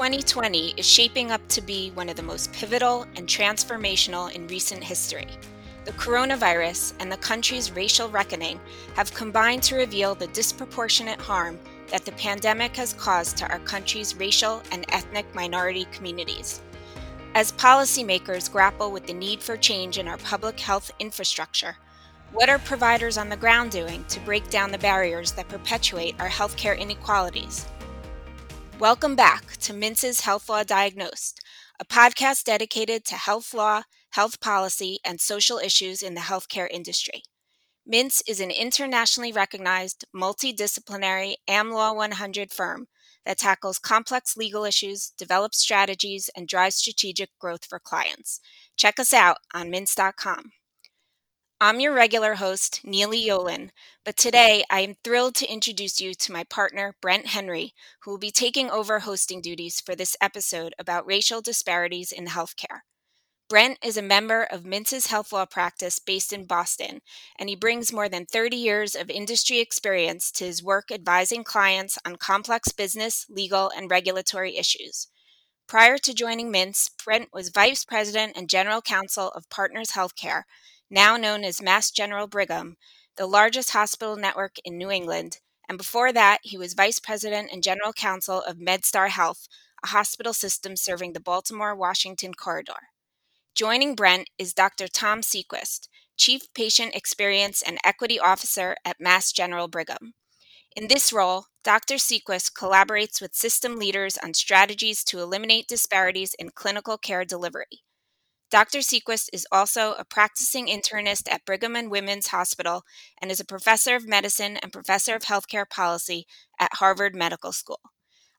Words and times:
2020 0.00 0.72
is 0.78 0.88
shaping 0.88 1.30
up 1.30 1.46
to 1.48 1.60
be 1.60 1.90
one 1.90 2.08
of 2.08 2.16
the 2.16 2.22
most 2.22 2.50
pivotal 2.54 3.02
and 3.16 3.28
transformational 3.28 4.32
in 4.32 4.46
recent 4.46 4.82
history. 4.82 5.26
The 5.84 5.92
coronavirus 5.92 6.94
and 7.00 7.12
the 7.12 7.18
country's 7.18 7.70
racial 7.70 8.08
reckoning 8.08 8.58
have 8.94 9.12
combined 9.12 9.62
to 9.64 9.76
reveal 9.76 10.14
the 10.14 10.28
disproportionate 10.28 11.20
harm 11.20 11.58
that 11.88 12.06
the 12.06 12.12
pandemic 12.12 12.74
has 12.76 12.94
caused 12.94 13.36
to 13.36 13.48
our 13.50 13.58
country's 13.58 14.16
racial 14.16 14.62
and 14.72 14.86
ethnic 14.88 15.26
minority 15.34 15.84
communities. 15.92 16.62
As 17.34 17.52
policymakers 17.52 18.50
grapple 18.50 18.92
with 18.92 19.06
the 19.06 19.12
need 19.12 19.42
for 19.42 19.58
change 19.58 19.98
in 19.98 20.08
our 20.08 20.16
public 20.16 20.58
health 20.58 20.90
infrastructure, 20.98 21.76
what 22.32 22.48
are 22.48 22.58
providers 22.60 23.18
on 23.18 23.28
the 23.28 23.36
ground 23.36 23.70
doing 23.70 24.06
to 24.08 24.20
break 24.20 24.48
down 24.48 24.72
the 24.72 24.78
barriers 24.78 25.32
that 25.32 25.50
perpetuate 25.50 26.18
our 26.18 26.28
healthcare 26.30 26.78
inequalities? 26.78 27.66
Welcome 28.80 29.14
back 29.14 29.58
to 29.58 29.74
Mintz's 29.74 30.22
Health 30.22 30.48
Law 30.48 30.62
Diagnosed, 30.62 31.38
a 31.78 31.84
podcast 31.84 32.44
dedicated 32.44 33.04
to 33.04 33.14
health 33.14 33.52
law, 33.52 33.82
health 34.12 34.40
policy, 34.40 35.00
and 35.04 35.20
social 35.20 35.58
issues 35.58 36.00
in 36.00 36.14
the 36.14 36.22
healthcare 36.22 36.66
industry. 36.70 37.24
Mintz 37.86 38.22
is 38.26 38.40
an 38.40 38.50
internationally 38.50 39.32
recognized, 39.32 40.06
multidisciplinary 40.16 41.34
AmLaw 41.46 41.94
100 41.94 42.52
firm 42.52 42.86
that 43.26 43.36
tackles 43.36 43.78
complex 43.78 44.34
legal 44.34 44.64
issues, 44.64 45.12
develops 45.18 45.58
strategies, 45.58 46.30
and 46.34 46.48
drives 46.48 46.76
strategic 46.76 47.28
growth 47.38 47.66
for 47.66 47.78
clients. 47.78 48.40
Check 48.78 48.98
us 48.98 49.12
out 49.12 49.36
on 49.52 49.70
mintz.com. 49.70 50.52
I'm 51.62 51.78
your 51.78 51.92
regular 51.92 52.36
host, 52.36 52.80
Neely 52.84 53.22
Yolin, 53.22 53.68
but 54.02 54.16
today 54.16 54.64
I 54.70 54.80
am 54.80 54.96
thrilled 55.04 55.34
to 55.34 55.52
introduce 55.52 56.00
you 56.00 56.14
to 56.14 56.32
my 56.32 56.42
partner, 56.42 56.96
Brent 57.02 57.26
Henry, 57.26 57.74
who 58.00 58.12
will 58.12 58.18
be 58.18 58.30
taking 58.30 58.70
over 58.70 59.00
hosting 59.00 59.42
duties 59.42 59.78
for 59.78 59.94
this 59.94 60.16
episode 60.22 60.74
about 60.78 61.06
racial 61.06 61.42
disparities 61.42 62.12
in 62.12 62.28
healthcare. 62.28 62.80
Brent 63.50 63.76
is 63.84 63.98
a 63.98 64.02
member 64.02 64.44
of 64.44 64.62
Mintz's 64.62 65.08
health 65.08 65.34
law 65.34 65.44
practice 65.44 65.98
based 65.98 66.32
in 66.32 66.46
Boston, 66.46 67.02
and 67.38 67.50
he 67.50 67.56
brings 67.56 67.92
more 67.92 68.08
than 68.08 68.24
30 68.24 68.56
years 68.56 68.94
of 68.94 69.10
industry 69.10 69.58
experience 69.58 70.30
to 70.30 70.46
his 70.46 70.62
work 70.62 70.90
advising 70.90 71.44
clients 71.44 71.98
on 72.06 72.16
complex 72.16 72.72
business, 72.72 73.26
legal, 73.28 73.70
and 73.76 73.90
regulatory 73.90 74.56
issues. 74.56 75.08
Prior 75.68 75.98
to 75.98 76.14
joining 76.14 76.50
Mintz, 76.50 76.88
Brent 77.04 77.28
was 77.34 77.50
vice 77.50 77.84
president 77.84 78.32
and 78.34 78.48
general 78.48 78.80
counsel 78.80 79.28
of 79.28 79.50
Partners 79.50 79.90
Healthcare 79.90 80.44
now 80.90 81.16
known 81.16 81.44
as 81.44 81.62
Mass 81.62 81.90
General 81.90 82.26
Brigham, 82.26 82.76
the 83.16 83.26
largest 83.26 83.70
hospital 83.70 84.16
network 84.16 84.56
in 84.64 84.76
New 84.76 84.90
England, 84.90 85.38
and 85.68 85.78
before 85.78 86.12
that, 86.12 86.38
he 86.42 86.58
was 86.58 86.74
vice 86.74 86.98
president 86.98 87.50
and 87.52 87.62
general 87.62 87.92
counsel 87.92 88.42
of 88.42 88.56
MedStar 88.56 89.08
Health, 89.08 89.46
a 89.84 89.88
hospital 89.88 90.32
system 90.34 90.76
serving 90.76 91.12
the 91.12 91.20
Baltimore 91.20 91.76
Washington 91.76 92.34
corridor. 92.34 92.88
Joining 93.54 93.94
Brent 93.94 94.28
is 94.36 94.52
Dr. 94.52 94.88
Tom 94.88 95.20
Sequist, 95.20 95.88
Chief 96.16 96.52
Patient 96.54 96.94
Experience 96.94 97.62
and 97.62 97.78
Equity 97.84 98.18
Officer 98.18 98.76
at 98.84 99.00
Mass 99.00 99.30
General 99.30 99.68
Brigham. 99.68 100.14
In 100.74 100.88
this 100.88 101.12
role, 101.12 101.46
Dr. 101.62 101.96
Sequist 101.96 102.52
collaborates 102.52 103.20
with 103.20 103.34
system 103.34 103.76
leaders 103.76 104.18
on 104.18 104.34
strategies 104.34 105.04
to 105.04 105.20
eliminate 105.20 105.68
disparities 105.68 106.34
in 106.34 106.50
clinical 106.50 106.98
care 106.98 107.24
delivery. 107.24 107.82
Dr. 108.50 108.78
Sequist 108.80 109.28
is 109.32 109.46
also 109.52 109.92
a 109.92 110.04
practicing 110.04 110.66
internist 110.66 111.30
at 111.30 111.44
Brigham 111.44 111.76
and 111.76 111.88
Women's 111.88 112.26
Hospital 112.28 112.82
and 113.22 113.30
is 113.30 113.38
a 113.38 113.44
professor 113.44 113.94
of 113.94 114.08
medicine 114.08 114.56
and 114.56 114.72
professor 114.72 115.14
of 115.14 115.22
healthcare 115.22 115.70
policy 115.70 116.26
at 116.58 116.74
Harvard 116.74 117.14
Medical 117.14 117.52
School. 117.52 117.78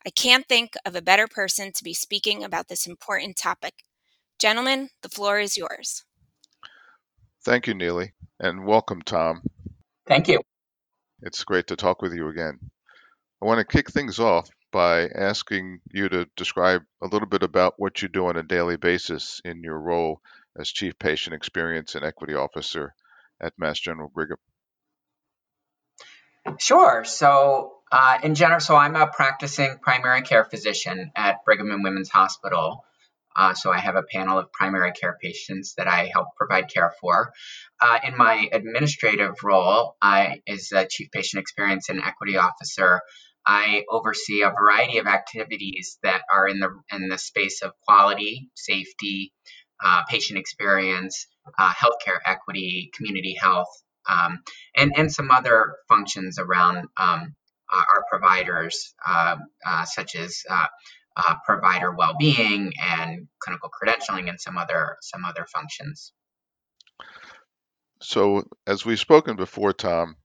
I 0.06 0.10
can't 0.10 0.46
think 0.50 0.74
of 0.86 0.98
a 0.98 1.02
better 1.02 1.28
person 1.28 1.72
to 1.72 1.84
be 1.84 1.94
speaking 1.94 2.44
about 2.44 2.68
this 2.68 2.86
important 2.86 3.38
topic. 3.38 3.86
Gentlemen, 4.38 4.90
the 5.02 5.08
floor 5.08 5.40
is 5.40 5.56
yours. 5.56 6.04
Thank 7.46 7.68
you, 7.68 7.74
Neely, 7.74 8.12
and 8.42 8.66
welcome, 8.66 9.02
Tom. 9.04 9.42
Thank 10.08 10.28
you. 10.28 10.42
It's 11.22 11.46
great 11.46 11.68
to 11.68 11.78
talk 11.78 12.02
with 12.02 12.14
you 12.14 12.28
again. 12.28 12.60
I 13.42 13.46
want 13.46 13.60
to 13.60 13.66
kick 13.78 13.90
things 13.90 14.20
off 14.20 14.50
by 14.72 15.08
asking 15.08 15.80
you 15.92 16.10
to 16.10 16.28
describe 16.36 16.84
a 17.02 17.08
little 17.08 17.28
bit 17.28 17.44
about 17.44 17.76
what 17.78 18.02
you 18.02 18.08
do 18.08 18.28
on 18.28 18.38
a 18.38 18.44
daily 18.44 18.78
basis 18.78 19.42
in 19.46 19.64
your 19.64 19.80
role 19.80 20.22
as 20.58 20.70
Chief 20.70 20.98
Patient 20.98 21.34
Experience 21.34 21.96
and 21.96 22.06
Equity 22.06 22.34
Officer 22.34 22.94
at 23.42 23.54
Mass 23.58 23.80
General 23.80 24.12
Brigham. 24.14 24.38
Sure. 26.60 27.04
So, 27.06 27.74
uh, 27.92 28.20
in 28.24 28.36
general, 28.36 28.60
so 28.60 28.76
I'm 28.76 28.96
a 28.96 29.08
practicing 29.08 29.78
primary 29.82 30.22
care 30.22 30.46
physician 30.46 31.12
at 31.16 31.46
Brigham 31.46 31.72
and 31.72 31.84
Women's 31.84 32.10
Hospital. 32.10 32.84
Uh, 33.36 33.54
so 33.54 33.72
I 33.72 33.78
have 33.78 33.96
a 33.96 34.04
panel 34.04 34.38
of 34.40 34.52
primary 34.52 34.92
care 34.92 35.18
patients 35.22 35.76
that 35.76 35.88
I 35.88 36.10
help 36.12 36.30
provide 36.36 36.68
care 36.68 36.94
for. 37.00 37.32
Uh, 37.80 38.00
in 38.04 38.18
my 38.18 38.50
administrative 38.52 39.36
role, 39.44 39.96
I 40.02 40.42
is 40.46 40.72
a 40.74 40.86
chief 40.86 41.12
patient 41.12 41.42
experience 41.42 41.90
and 41.90 42.02
equity 42.02 42.38
officer, 42.38 43.02
I 43.52 43.84
oversee 43.90 44.44
a 44.44 44.50
variety 44.50 44.98
of 45.00 45.08
activities 45.08 45.98
that 46.04 46.22
are 46.34 46.48
in 46.48 46.60
the 46.60 46.70
in 46.90 47.10
the 47.10 47.18
space 47.18 47.62
of 47.62 47.74
quality, 47.86 48.50
safety, 48.56 49.34
uh, 49.84 50.04
patient 50.08 50.40
experience, 50.40 51.28
uh, 51.60 51.74
healthcare 51.74 52.20
equity, 52.26 52.92
community 52.96 53.36
health, 53.38 53.68
um, 54.10 54.40
and 54.78 54.94
and 54.96 55.12
some 55.12 55.32
other 55.32 55.76
functions 55.90 56.40
around 56.40 56.88
um, 56.96 57.36
our 57.74 58.06
providers, 58.10 58.94
uh, 59.06 59.36
uh 59.66 59.84
such 59.84 60.16
as 60.16 60.44
uh, 60.50 60.68
uh, 61.18 61.36
provider 61.46 61.94
well-being 61.94 62.72
and 62.82 63.28
clinical 63.40 63.70
credentialing, 63.70 64.30
and 64.30 64.40
some 64.40 64.58
other 64.58 64.96
some 65.02 65.26
other 65.26 65.46
functions. 65.54 66.14
So, 68.02 68.46
as 68.66 68.86
we've 68.86 69.00
spoken 69.00 69.36
before, 69.36 69.74
Tom, 69.74 70.16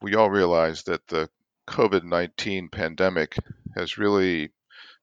we 0.00 0.14
all 0.14 0.30
realize 0.30 0.84
that 0.84 1.06
the 1.08 1.28
COVID 1.66 2.04
19 2.04 2.68
pandemic 2.68 3.36
has 3.74 3.96
really 3.96 4.52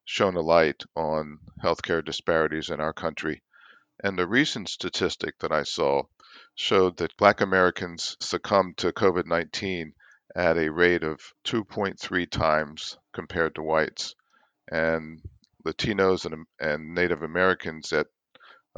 shown 0.05 0.35
a 0.35 0.41
light 0.41 0.83
on 0.95 1.39
healthcare 1.63 2.03
disparities 2.05 2.69
in 2.69 2.79
our 2.79 2.93
country. 2.93 3.41
And 4.03 4.17
the 4.17 4.27
recent 4.27 4.69
statistic 4.69 5.39
that 5.39 5.51
I 5.51 5.63
saw 5.63 6.03
showed 6.55 6.97
that 6.97 7.17
Black 7.17 7.41
Americans 7.41 8.15
succumbed 8.19 8.77
to 8.77 8.91
COVID 8.91 9.25
19 9.25 9.93
at 10.35 10.57
a 10.57 10.71
rate 10.71 11.03
of 11.03 11.33
2.3 11.45 12.29
times 12.29 12.97
compared 13.11 13.55
to 13.55 13.63
whites, 13.63 14.15
and 14.71 15.21
Latinos 15.65 16.25
and, 16.25 16.45
and 16.59 16.93
Native 16.93 17.23
Americans 17.23 17.91
at 17.91 18.07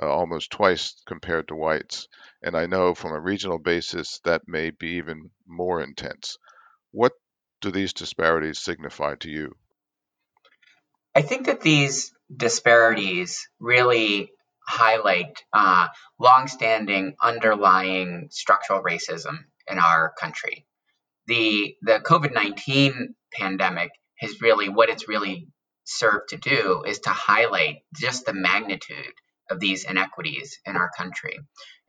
uh, 0.02 0.08
almost 0.10 0.52
twice 0.52 1.02
compared 1.06 1.48
to 1.50 1.56
whites. 1.56 2.08
And 2.42 2.56
I 2.56 2.66
know 2.66 2.96
from 2.96 3.12
a 3.12 3.20
regional 3.20 3.60
basis 3.60 4.20
that 4.24 4.48
may 4.48 4.72
be 4.72 4.92
even 4.92 5.32
more 5.46 5.82
intense. 5.82 6.38
What 6.92 7.14
do 7.64 7.72
these 7.72 7.94
disparities 7.94 8.60
signify 8.60 9.16
to 9.16 9.30
you? 9.30 9.56
I 11.16 11.22
think 11.22 11.46
that 11.46 11.62
these 11.62 12.14
disparities 12.36 13.48
really 13.60 14.32
highlight 14.68 15.44
uh, 15.54 15.88
longstanding 16.20 17.16
underlying 17.22 18.28
structural 18.32 18.84
racism 18.84 19.38
in 19.70 19.80
our 19.80 20.14
country. 20.20 20.66
The 21.28 21.76
the 21.82 22.00
COVID 22.00 22.34
nineteen 22.34 23.16
pandemic 23.32 23.92
has 24.20 24.42
really 24.42 24.68
what 24.68 24.90
it's 24.90 25.08
really 25.08 25.48
served 25.86 26.30
to 26.30 26.38
do 26.38 26.84
is 26.86 27.00
to 27.00 27.10
highlight 27.10 27.78
just 27.96 28.26
the 28.26 28.34
magnitude 28.34 29.16
of 29.50 29.60
these 29.60 29.86
inequities 29.86 30.60
in 30.66 30.76
our 30.76 30.90
country. 30.98 31.40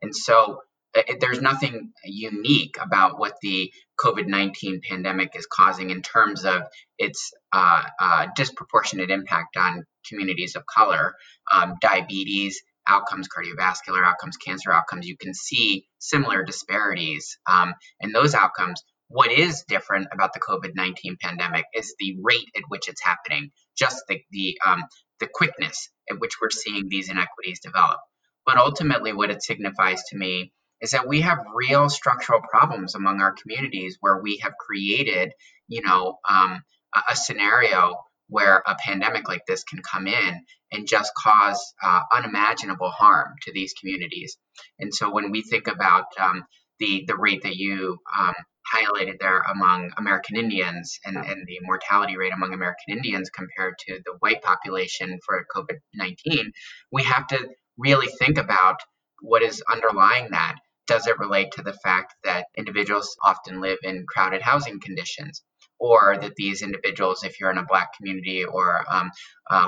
And 0.01 0.15
so 0.15 0.61
uh, 0.95 1.01
there's 1.19 1.41
nothing 1.41 1.91
unique 2.03 2.77
about 2.81 3.19
what 3.19 3.35
the 3.41 3.71
COVID 3.99 4.27
19 4.27 4.81
pandemic 4.87 5.35
is 5.35 5.47
causing 5.51 5.89
in 5.89 6.01
terms 6.01 6.45
of 6.45 6.63
its 6.97 7.31
uh, 7.51 7.83
uh, 7.99 8.27
disproportionate 8.35 9.09
impact 9.09 9.57
on 9.57 9.85
communities 10.07 10.55
of 10.55 10.65
color, 10.65 11.15
um, 11.51 11.75
diabetes, 11.81 12.61
outcomes, 12.87 13.27
cardiovascular 13.27 14.05
outcomes, 14.05 14.37
cancer 14.37 14.71
outcomes. 14.71 15.07
You 15.07 15.17
can 15.17 15.33
see 15.33 15.87
similar 15.99 16.43
disparities 16.43 17.37
um, 17.49 17.73
in 17.99 18.11
those 18.11 18.33
outcomes. 18.33 18.81
What 19.07 19.31
is 19.31 19.63
different 19.67 20.07
about 20.11 20.33
the 20.33 20.39
COVID 20.39 20.71
19 20.75 21.17
pandemic 21.21 21.65
is 21.73 21.93
the 21.99 22.17
rate 22.23 22.49
at 22.55 22.63
which 22.69 22.89
it's 22.89 23.03
happening, 23.03 23.51
just 23.77 24.03
the, 24.07 24.21
the, 24.31 24.57
um, 24.65 24.83
the 25.19 25.27
quickness 25.31 25.89
at 26.09 26.19
which 26.19 26.35
we're 26.41 26.49
seeing 26.49 26.87
these 26.89 27.09
inequities 27.09 27.59
develop. 27.61 27.99
But 28.45 28.57
ultimately, 28.57 29.13
what 29.13 29.31
it 29.31 29.43
signifies 29.43 30.03
to 30.09 30.17
me 30.17 30.53
is 30.85 30.91
that 30.91 31.07
we 31.07 31.21
have 31.21 31.39
real 31.55 31.89
structural 31.89 32.41
problems 32.41 32.93
among 32.93 33.19
our 33.19 33.33
communities 33.33 33.97
where 34.01 34.21
we 34.21 34.37
have 34.43 34.53
created, 34.55 35.33
you 35.67 35.81
know, 35.81 36.19
um, 36.29 36.61
a, 36.93 37.01
a, 37.09 37.15
scenario 37.15 37.95
where 38.29 38.61
a 38.67 38.75
pandemic 38.75 39.27
like 39.27 39.41
this 39.47 39.63
can 39.63 39.81
come 39.81 40.05
in 40.05 40.45
and 40.71 40.87
just 40.87 41.11
cause 41.17 41.73
uh, 41.83 42.01
unimaginable 42.13 42.91
harm 42.91 43.33
to 43.41 43.51
these 43.51 43.73
communities. 43.73 44.37
And 44.77 44.93
so 44.93 45.11
when 45.11 45.31
we 45.31 45.41
think 45.41 45.67
about 45.67 46.05
um, 46.19 46.43
the 46.77 47.05
the 47.07 47.17
rate 47.17 47.41
that 47.41 47.55
you 47.55 47.97
um, 48.15 48.35
highlighted 48.71 49.17
there 49.19 49.39
among 49.39 49.91
American 49.97 50.37
Indians 50.37 50.99
and, 51.03 51.17
and 51.17 51.47
the 51.47 51.59
mortality 51.63 52.15
rate 52.15 52.33
among 52.33 52.53
American 52.53 52.95
Indians 52.95 53.31
compared 53.31 53.73
to 53.87 54.01
the 54.05 54.13
white 54.19 54.43
population 54.43 55.19
for 55.25 55.43
COVID 55.55 55.77
19, 55.95 56.51
we 56.91 57.01
have 57.03 57.25
to 57.27 57.39
really 57.75 58.07
think 58.19 58.37
about 58.37 58.77
what 59.21 59.41
is 59.41 59.63
underlying 59.67 60.29
that. 60.29 60.55
Does 60.87 61.07
it 61.07 61.19
relate 61.19 61.51
to 61.53 61.63
the 61.63 61.73
fact 61.73 62.15
that 62.23 62.47
individuals 62.55 63.17
often 63.23 63.61
live 63.61 63.79
in 63.83 64.05
crowded 64.07 64.41
housing 64.41 64.79
conditions? 64.79 65.43
Or 65.77 66.17
that 66.17 66.35
these 66.37 66.61
individuals, 66.61 67.23
if 67.23 67.39
you're 67.39 67.51
in 67.51 67.57
a 67.57 67.65
Black 67.65 67.89
community 67.97 68.45
or 68.45 68.85
um, 68.89 69.11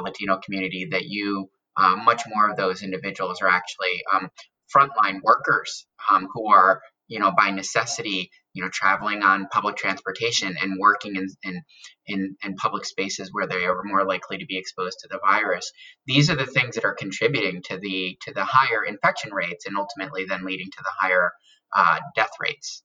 Latino 0.03 0.39
community, 0.43 0.87
that 0.91 1.03
you 1.05 1.49
uh, 1.77 1.95
much 1.95 2.23
more 2.27 2.49
of 2.49 2.57
those 2.57 2.81
individuals 2.81 3.41
are 3.41 3.47
actually 3.47 4.01
um, 4.13 4.29
frontline 4.73 5.21
workers 5.21 5.85
um, 6.11 6.27
who 6.33 6.51
are, 6.51 6.81
you 7.07 7.19
know, 7.19 7.31
by 7.37 7.51
necessity, 7.51 8.31
you 8.53 8.63
know, 8.63 8.69
traveling 8.69 9.23
on 9.23 9.47
public 9.47 9.75
transportation 9.77 10.55
and 10.61 10.79
working 10.79 11.15
in, 11.15 11.27
in, 11.43 11.61
in, 12.05 12.35
in 12.43 12.55
public 12.55 12.85
spaces 12.85 13.29
where 13.31 13.47
they 13.47 13.65
are 13.65 13.83
more 13.83 14.05
likely 14.05 14.37
to 14.39 14.45
be 14.45 14.57
exposed 14.57 14.99
to 14.99 15.07
the 15.09 15.19
virus. 15.25 15.71
These 16.05 16.29
are 16.29 16.35
the 16.35 16.45
things 16.45 16.75
that 16.75 16.85
are 16.85 16.95
contributing 16.95 17.61
to 17.69 17.77
the 17.77 18.17
to 18.21 18.33
the 18.33 18.43
higher 18.43 18.83
infection 18.83 19.33
rates 19.33 19.65
and 19.65 19.77
ultimately 19.77 20.25
then 20.25 20.45
leading 20.45 20.69
to 20.71 20.83
the 20.83 20.91
higher 20.99 21.31
uh, 21.75 21.99
death 22.15 22.31
rates. 22.39 22.83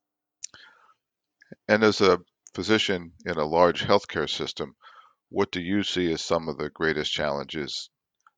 And 1.67 1.83
as 1.83 2.01
a 2.01 2.19
physician 2.53 3.13
in 3.25 3.37
a 3.37 3.45
large 3.45 3.83
healthcare 3.83 4.29
system, 4.29 4.75
what 5.29 5.51
do 5.51 5.61
you 5.61 5.83
see 5.83 6.11
as 6.11 6.21
some 6.21 6.47
of 6.47 6.57
the 6.57 6.69
greatest 6.69 7.11
challenges 7.11 7.89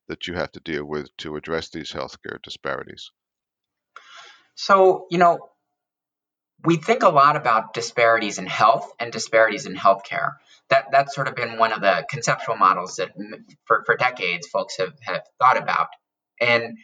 that 0.08 0.26
you 0.26 0.34
have 0.34 0.52
to 0.52 0.60
deal 0.60 0.84
with 0.84 1.14
to 1.18 1.36
address 1.36 1.68
these 1.68 1.92
healthcare 1.92 2.40
disparities? 2.42 3.10
So, 4.54 5.06
you 5.10 5.18
know, 5.18 5.50
we 6.64 6.76
think 6.76 7.02
a 7.02 7.08
lot 7.08 7.36
about 7.36 7.74
disparities 7.74 8.38
in 8.38 8.46
health 8.46 8.90
and 8.98 9.12
disparities 9.12 9.66
in 9.66 9.74
healthcare. 9.74 10.32
That 10.70 10.86
that's 10.90 11.14
sort 11.14 11.28
of 11.28 11.36
been 11.36 11.58
one 11.58 11.72
of 11.72 11.80
the 11.80 12.04
conceptual 12.10 12.56
models 12.56 12.96
that 12.96 13.12
for, 13.66 13.84
for 13.86 13.96
decades 13.96 14.48
folks 14.48 14.78
have, 14.78 14.92
have 15.02 15.22
thought 15.38 15.58
about. 15.58 15.88
And 16.40 16.78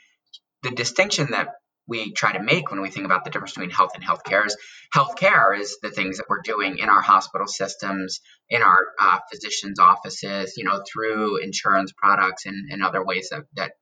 the 0.62 0.70
distinction 0.70 1.32
that 1.32 1.48
we 1.88 2.12
try 2.12 2.32
to 2.32 2.42
make 2.42 2.70
when 2.70 2.80
we 2.80 2.90
think 2.90 3.06
about 3.06 3.24
the 3.24 3.30
difference 3.30 3.54
between 3.54 3.70
health 3.70 3.90
and 3.94 4.04
healthcare 4.04 4.46
is 4.46 4.56
healthcare 4.94 5.58
is 5.58 5.78
the 5.82 5.90
things 5.90 6.18
that 6.18 6.26
we're 6.28 6.42
doing 6.42 6.78
in 6.78 6.88
our 6.88 7.00
hospital 7.00 7.48
systems, 7.48 8.20
in 8.48 8.62
our 8.62 8.78
uh, 9.00 9.18
physicians' 9.30 9.80
offices, 9.80 10.54
you 10.56 10.64
know, 10.64 10.82
through 10.90 11.42
insurance 11.42 11.92
products 11.96 12.46
and, 12.46 12.70
and 12.70 12.84
other 12.84 13.04
ways 13.04 13.30
that, 13.30 13.42
that 13.56 13.72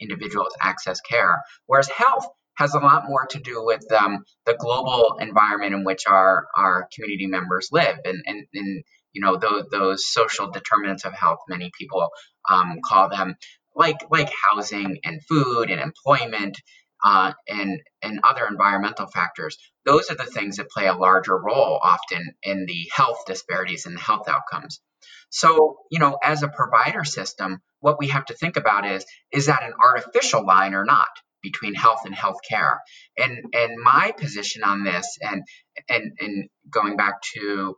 individuals 0.00 0.54
access 0.60 1.00
care. 1.00 1.42
Whereas 1.66 1.88
health 1.88 2.28
has 2.58 2.74
a 2.74 2.80
lot 2.80 3.08
more 3.08 3.24
to 3.30 3.38
do 3.38 3.64
with 3.64 3.90
um, 3.92 4.24
the 4.44 4.54
global 4.54 5.16
environment 5.20 5.74
in 5.74 5.84
which 5.84 6.06
our, 6.06 6.48
our 6.56 6.88
community 6.92 7.28
members 7.28 7.68
live 7.70 7.98
and, 8.04 8.22
and, 8.26 8.46
and 8.52 8.84
you 9.12 9.22
know 9.22 9.36
those, 9.36 9.64
those 9.70 10.06
social 10.06 10.50
determinants 10.50 11.04
of 11.04 11.12
health 11.14 11.38
many 11.48 11.70
people 11.78 12.08
um, 12.50 12.78
call 12.84 13.08
them 13.08 13.36
like 13.74 13.98
like 14.10 14.30
housing 14.50 14.98
and 15.04 15.24
food 15.24 15.70
and 15.70 15.80
employment 15.80 16.58
uh, 17.04 17.32
and 17.48 17.80
and 18.02 18.20
other 18.24 18.46
environmental 18.46 19.06
factors. 19.06 19.56
Those 19.86 20.10
are 20.10 20.16
the 20.16 20.24
things 20.24 20.56
that 20.56 20.68
play 20.68 20.88
a 20.88 20.94
larger 20.94 21.38
role 21.38 21.78
often 21.82 22.34
in 22.42 22.66
the 22.66 22.88
health 22.92 23.24
disparities 23.26 23.86
and 23.86 23.96
the 23.96 24.00
health 24.00 24.28
outcomes. 24.28 24.80
So, 25.30 25.78
you 25.90 26.00
know, 26.00 26.18
as 26.22 26.42
a 26.42 26.48
provider 26.48 27.04
system, 27.04 27.60
what 27.80 27.98
we 27.98 28.08
have 28.08 28.26
to 28.26 28.34
think 28.34 28.56
about 28.56 28.84
is 28.84 29.06
is 29.32 29.46
that 29.46 29.62
an 29.62 29.74
artificial 29.80 30.44
line 30.44 30.74
or 30.74 30.84
not 30.84 31.08
between 31.42 31.74
health 31.74 32.00
and 32.04 32.14
healthcare? 32.14 32.78
And 33.16 33.44
and 33.54 33.78
my 33.82 34.12
position 34.16 34.62
on 34.64 34.84
this, 34.84 35.18
and 35.22 35.42
and 35.88 36.12
and 36.20 36.48
going 36.70 36.96
back 36.96 37.22
to 37.34 37.76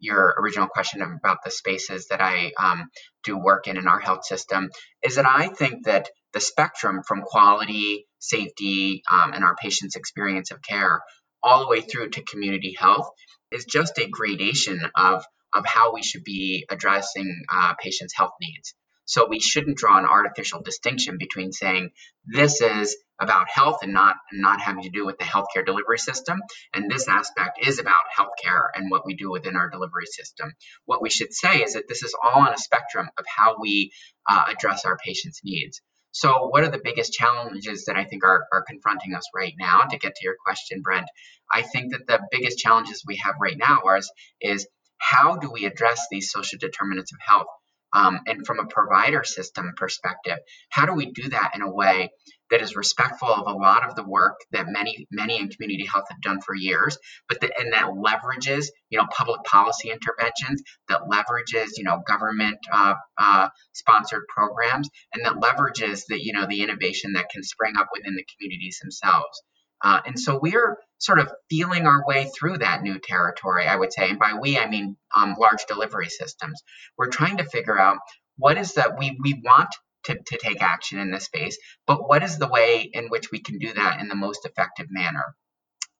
your 0.00 0.34
original 0.38 0.68
question 0.68 1.02
about 1.02 1.38
the 1.44 1.50
spaces 1.50 2.06
that 2.08 2.20
I 2.20 2.52
um, 2.60 2.88
do 3.24 3.36
work 3.36 3.66
in 3.66 3.76
in 3.76 3.88
our 3.88 4.00
health 4.00 4.24
system, 4.24 4.70
is 5.02 5.16
that 5.16 5.26
I 5.26 5.48
think 5.48 5.86
that 5.86 6.08
the 6.32 6.40
spectrum 6.40 7.02
from 7.06 7.22
quality, 7.22 8.06
safety, 8.18 9.02
um, 9.10 9.32
and 9.32 9.44
our 9.44 9.56
patients' 9.56 9.96
experience 9.96 10.50
of 10.50 10.62
care 10.62 11.02
all 11.42 11.60
the 11.60 11.68
way 11.68 11.80
through 11.80 12.10
to 12.10 12.22
community 12.22 12.74
health 12.78 13.08
is 13.50 13.64
just 13.64 13.98
a 13.98 14.08
gradation 14.08 14.80
of, 14.96 15.24
of 15.54 15.64
how 15.66 15.94
we 15.94 16.02
should 16.02 16.24
be 16.24 16.66
addressing 16.68 17.44
uh, 17.50 17.74
patients' 17.74 18.14
health 18.16 18.32
needs. 18.40 18.74
So 19.08 19.26
we 19.26 19.40
shouldn't 19.40 19.78
draw 19.78 19.98
an 19.98 20.04
artificial 20.04 20.60
distinction 20.62 21.16
between 21.18 21.50
saying 21.50 21.92
this 22.26 22.60
is 22.60 22.94
about 23.18 23.48
health 23.48 23.78
and 23.82 23.94
not 23.94 24.16
not 24.34 24.60
having 24.60 24.82
to 24.82 24.90
do 24.90 25.06
with 25.06 25.16
the 25.16 25.24
healthcare 25.24 25.64
delivery 25.64 25.98
system, 25.98 26.40
and 26.74 26.90
this 26.90 27.08
aspect 27.08 27.58
is 27.66 27.78
about 27.78 28.04
healthcare 28.16 28.66
and 28.74 28.90
what 28.90 29.06
we 29.06 29.14
do 29.14 29.30
within 29.30 29.56
our 29.56 29.70
delivery 29.70 30.04
system. 30.04 30.52
What 30.84 31.00
we 31.00 31.08
should 31.08 31.32
say 31.32 31.62
is 31.62 31.72
that 31.72 31.88
this 31.88 32.02
is 32.02 32.14
all 32.22 32.42
on 32.42 32.52
a 32.52 32.58
spectrum 32.58 33.08
of 33.16 33.24
how 33.26 33.56
we 33.58 33.92
uh, 34.28 34.44
address 34.48 34.84
our 34.84 34.98
patients' 34.98 35.40
needs. 35.42 35.80
So, 36.10 36.48
what 36.48 36.64
are 36.64 36.70
the 36.70 36.80
biggest 36.82 37.14
challenges 37.14 37.86
that 37.86 37.96
I 37.96 38.04
think 38.04 38.24
are, 38.24 38.46
are 38.52 38.62
confronting 38.62 39.14
us 39.14 39.24
right 39.34 39.54
now? 39.58 39.82
To 39.82 39.98
get 39.98 40.16
to 40.16 40.24
your 40.24 40.36
question, 40.44 40.82
Brent, 40.82 41.08
I 41.50 41.62
think 41.62 41.92
that 41.92 42.06
the 42.06 42.20
biggest 42.30 42.58
challenges 42.58 43.04
we 43.06 43.16
have 43.24 43.36
right 43.40 43.56
now 43.56 43.80
is, 43.96 44.12
is 44.42 44.68
how 44.98 45.36
do 45.36 45.50
we 45.50 45.64
address 45.64 46.06
these 46.10 46.30
social 46.30 46.58
determinants 46.58 47.12
of 47.12 47.20
health? 47.20 47.46
Um, 47.94 48.20
and 48.26 48.46
from 48.46 48.58
a 48.58 48.66
provider 48.66 49.24
system 49.24 49.72
perspective, 49.76 50.38
how 50.70 50.86
do 50.86 50.92
we 50.92 51.12
do 51.12 51.28
that 51.30 51.52
in 51.54 51.62
a 51.62 51.70
way 51.70 52.10
that 52.50 52.62
is 52.62 52.76
respectful 52.76 53.28
of 53.28 53.46
a 53.46 53.58
lot 53.58 53.86
of 53.88 53.94
the 53.94 54.04
work 54.04 54.36
that 54.52 54.66
many 54.68 55.06
many 55.10 55.38
in 55.38 55.48
community 55.48 55.86
health 55.86 56.06
have 56.10 56.20
done 56.20 56.40
for 56.40 56.54
years, 56.54 56.98
but 57.28 57.40
that 57.40 57.52
and 57.58 57.72
that 57.72 57.86
leverages 57.86 58.66
you 58.90 58.98
know 58.98 59.06
public 59.10 59.42
policy 59.44 59.90
interventions, 59.90 60.62
that 60.88 61.02
leverages 61.10 61.70
you 61.76 61.84
know 61.84 62.02
government 62.06 62.58
uh, 62.72 62.94
uh, 63.18 63.48
sponsored 63.72 64.24
programs, 64.28 64.88
and 65.12 65.24
that 65.24 65.34
leverages 65.34 66.04
the 66.08 66.22
you 66.22 66.32
know 66.32 66.46
the 66.46 66.62
innovation 66.62 67.14
that 67.14 67.28
can 67.30 67.42
spring 67.42 67.74
up 67.76 67.88
within 67.92 68.16
the 68.16 68.24
communities 68.36 68.78
themselves. 68.82 69.42
Uh, 69.82 70.00
and 70.06 70.18
so 70.18 70.38
we're 70.40 70.76
sort 70.98 71.20
of 71.20 71.32
feeling 71.48 71.86
our 71.86 72.04
way 72.06 72.30
through 72.36 72.58
that 72.58 72.82
new 72.82 72.98
territory, 72.98 73.66
I 73.66 73.76
would 73.76 73.92
say. 73.92 74.10
And 74.10 74.18
by 74.18 74.34
we, 74.40 74.58
I 74.58 74.68
mean 74.68 74.96
um, 75.14 75.36
large 75.38 75.64
delivery 75.66 76.08
systems. 76.08 76.62
We're 76.96 77.08
trying 77.08 77.38
to 77.38 77.44
figure 77.44 77.78
out 77.78 77.98
what 78.36 78.58
is 78.58 78.74
that 78.74 78.98
we, 78.98 79.18
we 79.22 79.40
want 79.44 79.70
to, 80.04 80.14
to 80.14 80.38
take 80.38 80.62
action 80.62 80.98
in 80.98 81.10
this 81.10 81.24
space, 81.24 81.58
but 81.86 82.08
what 82.08 82.22
is 82.22 82.38
the 82.38 82.48
way 82.48 82.88
in 82.92 83.08
which 83.08 83.30
we 83.30 83.40
can 83.40 83.58
do 83.58 83.72
that 83.72 84.00
in 84.00 84.08
the 84.08 84.14
most 84.14 84.44
effective 84.44 84.86
manner? 84.90 85.24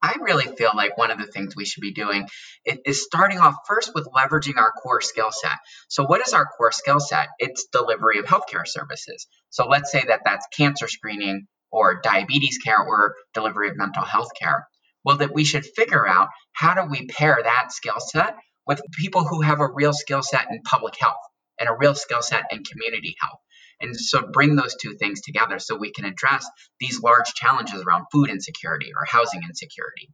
I 0.01 0.15
really 0.21 0.45
feel 0.55 0.71
like 0.73 0.97
one 0.97 1.11
of 1.11 1.19
the 1.19 1.27
things 1.27 1.55
we 1.55 1.65
should 1.65 1.81
be 1.81 1.91
doing 1.91 2.27
is 2.65 3.03
starting 3.03 3.39
off 3.39 3.55
first 3.67 3.91
with 3.93 4.07
leveraging 4.15 4.57
our 4.57 4.71
core 4.71 5.01
skill 5.01 5.31
set. 5.31 5.57
So, 5.89 6.05
what 6.05 6.25
is 6.25 6.33
our 6.33 6.45
core 6.45 6.71
skill 6.71 7.01
set? 7.01 7.27
It's 7.37 7.65
delivery 7.65 8.19
of 8.19 8.25
healthcare 8.25 8.65
services. 8.65 9.27
So, 9.49 9.67
let's 9.67 9.91
say 9.91 10.01
that 10.07 10.21
that's 10.23 10.47
cancer 10.55 10.87
screening 10.87 11.47
or 11.69 11.99
diabetes 12.01 12.59
care 12.59 12.79
or 12.79 13.15
delivery 13.33 13.69
of 13.69 13.77
mental 13.77 14.03
health 14.03 14.29
care. 14.39 14.68
Well, 15.03 15.17
that 15.17 15.33
we 15.33 15.45
should 15.45 15.65
figure 15.65 16.07
out 16.07 16.29
how 16.51 16.73
do 16.73 16.89
we 16.89 17.07
pair 17.07 17.39
that 17.41 17.71
skill 17.71 17.99
set 17.99 18.35
with 18.67 18.81
people 18.97 19.23
who 19.23 19.41
have 19.41 19.59
a 19.59 19.71
real 19.71 19.93
skill 19.93 20.21
set 20.21 20.47
in 20.51 20.61
public 20.63 20.95
health 20.99 21.21
and 21.59 21.69
a 21.69 21.75
real 21.77 21.95
skill 21.95 22.21
set 22.21 22.45
in 22.51 22.63
community 22.63 23.15
health. 23.19 23.39
And 23.81 23.95
so 23.95 24.27
bring 24.33 24.55
those 24.55 24.75
two 24.75 24.95
things 24.95 25.21
together 25.21 25.57
so 25.59 25.77
we 25.77 25.91
can 25.91 26.05
address 26.05 26.45
these 26.79 27.01
large 27.01 27.33
challenges 27.33 27.81
around 27.81 28.05
food 28.11 28.29
insecurity 28.29 28.91
or 28.95 29.05
housing 29.05 29.41
insecurity. 29.43 30.09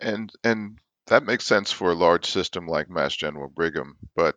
And 0.00 0.32
and 0.42 0.78
that 1.06 1.24
makes 1.24 1.46
sense 1.46 1.70
for 1.70 1.92
a 1.92 1.94
large 1.94 2.26
system 2.26 2.66
like 2.66 2.88
Mass 2.88 3.14
General 3.14 3.48
Brigham, 3.48 3.96
but 4.16 4.36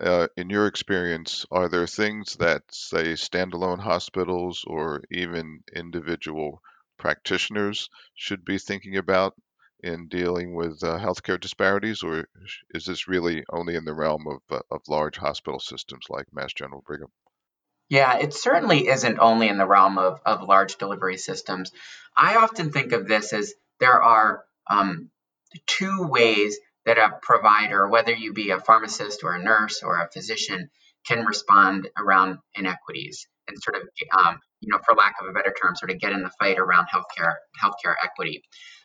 uh, 0.00 0.28
in 0.36 0.50
your 0.50 0.66
experience, 0.66 1.46
are 1.50 1.68
there 1.68 1.86
things 1.86 2.36
that, 2.36 2.62
say, 2.70 3.14
standalone 3.14 3.80
hospitals 3.80 4.64
or 4.66 5.02
even 5.10 5.60
individual 5.74 6.60
practitioners 6.98 7.88
should 8.14 8.44
be 8.44 8.58
thinking 8.58 8.96
about 8.96 9.34
in 9.80 10.08
dealing 10.08 10.54
with 10.54 10.82
uh, 10.82 10.98
healthcare 10.98 11.40
disparities, 11.40 12.02
or 12.02 12.28
is 12.70 12.84
this 12.84 13.06
really 13.06 13.44
only 13.50 13.76
in 13.76 13.84
the 13.84 13.94
realm 13.94 14.26
of, 14.26 14.40
uh, 14.50 14.60
of 14.70 14.80
large 14.88 15.16
hospital 15.16 15.60
systems 15.60 16.06
like 16.08 16.26
Mass 16.32 16.52
General 16.52 16.82
Brigham? 16.84 17.12
Yeah, 17.88 18.18
it 18.18 18.34
certainly 18.34 18.88
isn't 18.88 19.18
only 19.18 19.48
in 19.48 19.56
the 19.56 19.66
realm 19.66 19.96
of, 19.96 20.20
of 20.26 20.42
large 20.42 20.76
delivery 20.76 21.16
systems. 21.16 21.70
I 22.16 22.36
often 22.36 22.70
think 22.70 22.92
of 22.92 23.06
this 23.06 23.32
as 23.32 23.54
there 23.80 24.02
are 24.02 24.44
um, 24.68 25.10
two 25.66 26.06
ways 26.06 26.58
that 26.84 26.98
a 26.98 27.18
provider, 27.22 27.88
whether 27.88 28.12
you 28.12 28.32
be 28.32 28.50
a 28.50 28.60
pharmacist 28.60 29.22
or 29.22 29.34
a 29.34 29.42
nurse 29.42 29.82
or 29.82 29.98
a 29.98 30.10
physician, 30.10 30.70
can 31.06 31.24
respond 31.24 31.88
around 31.96 32.38
inequities 32.54 33.26
and 33.48 33.56
sort 33.60 33.76
of, 33.76 33.82
um, 34.18 34.38
you 34.60 34.70
know, 34.72 34.78
for 34.86 34.94
lack 34.96 35.14
of 35.20 35.28
a 35.28 35.32
better 35.32 35.54
term, 35.60 35.74
sort 35.76 35.90
of 35.90 35.98
get 35.98 36.12
in 36.12 36.22
the 36.22 36.30
fight 36.38 36.58
around 36.58 36.86
healthcare 36.92 37.34
healthcare 37.60 37.94
equity. 38.02 38.42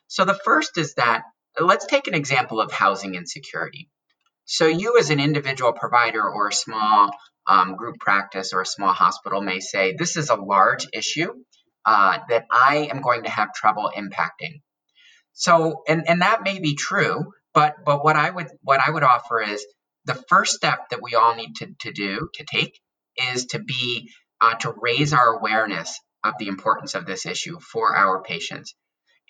So 0.08 0.25
the 0.25 0.39
first 0.46 0.77
is 0.77 0.93
that 0.96 1.24
let's 1.60 1.86
take 1.86 2.08
an 2.08 2.15
example 2.15 2.62
of 2.62 2.72
housing 2.72 3.15
insecurity. 3.15 3.89
So 4.46 4.67
you, 4.67 4.98
as 5.00 5.10
an 5.10 5.20
individual 5.20 5.74
provider 5.74 6.22
or 6.22 6.50
a 6.50 6.53
small 6.53 7.12
um, 7.48 7.75
group 7.75 7.98
practice 8.00 8.53
or 8.53 8.62
a 8.62 8.65
small 8.65 8.93
hospital, 8.93 9.41
may 9.41 9.60
say, 9.60 9.96
"This 9.98 10.17
is 10.17 10.29
a 10.29 10.36
large 10.36 10.88
issue 10.93 11.34
uh, 11.86 12.20
that 12.29 12.46
I 12.51 12.89
am 12.91 13.01
going 13.01 13.24
to 13.24 13.29
have 13.29 13.53
trouble 13.53 13.91
impacting." 13.96 14.62
So, 15.34 15.84
and, 15.88 16.08
and 16.08 16.22
that 16.22 16.43
may 16.43 16.60
be 16.60 16.75
true, 16.75 17.34
but 17.53 17.75
but 17.86 18.03
what 18.03 18.15
I 18.15 18.29
would 18.29 18.50
what 18.62 18.79
I 18.86 18.91
would 18.91 19.03
offer 19.03 19.41
is 19.41 19.65
the 20.05 20.22
first 20.27 20.53
step 20.55 20.89
that 20.89 21.01
we 21.01 21.15
all 21.15 21.36
need 21.36 21.55
to, 21.58 21.67
to 21.82 21.91
do 21.91 22.29
to 22.34 22.46
take 22.46 22.79
is 23.32 23.46
to 23.48 23.60
be 23.60 24.12
uh, 24.43 24.55
to 24.55 24.73
raise 24.81 25.13
our 25.13 25.38
awareness 25.38 26.00
of 26.23 26.33
the 26.38 26.47
importance 26.47 26.95
of 26.95 27.05
this 27.05 27.25
issue 27.25 27.57
for 27.59 27.95
our 27.95 28.21
patients 28.21 28.75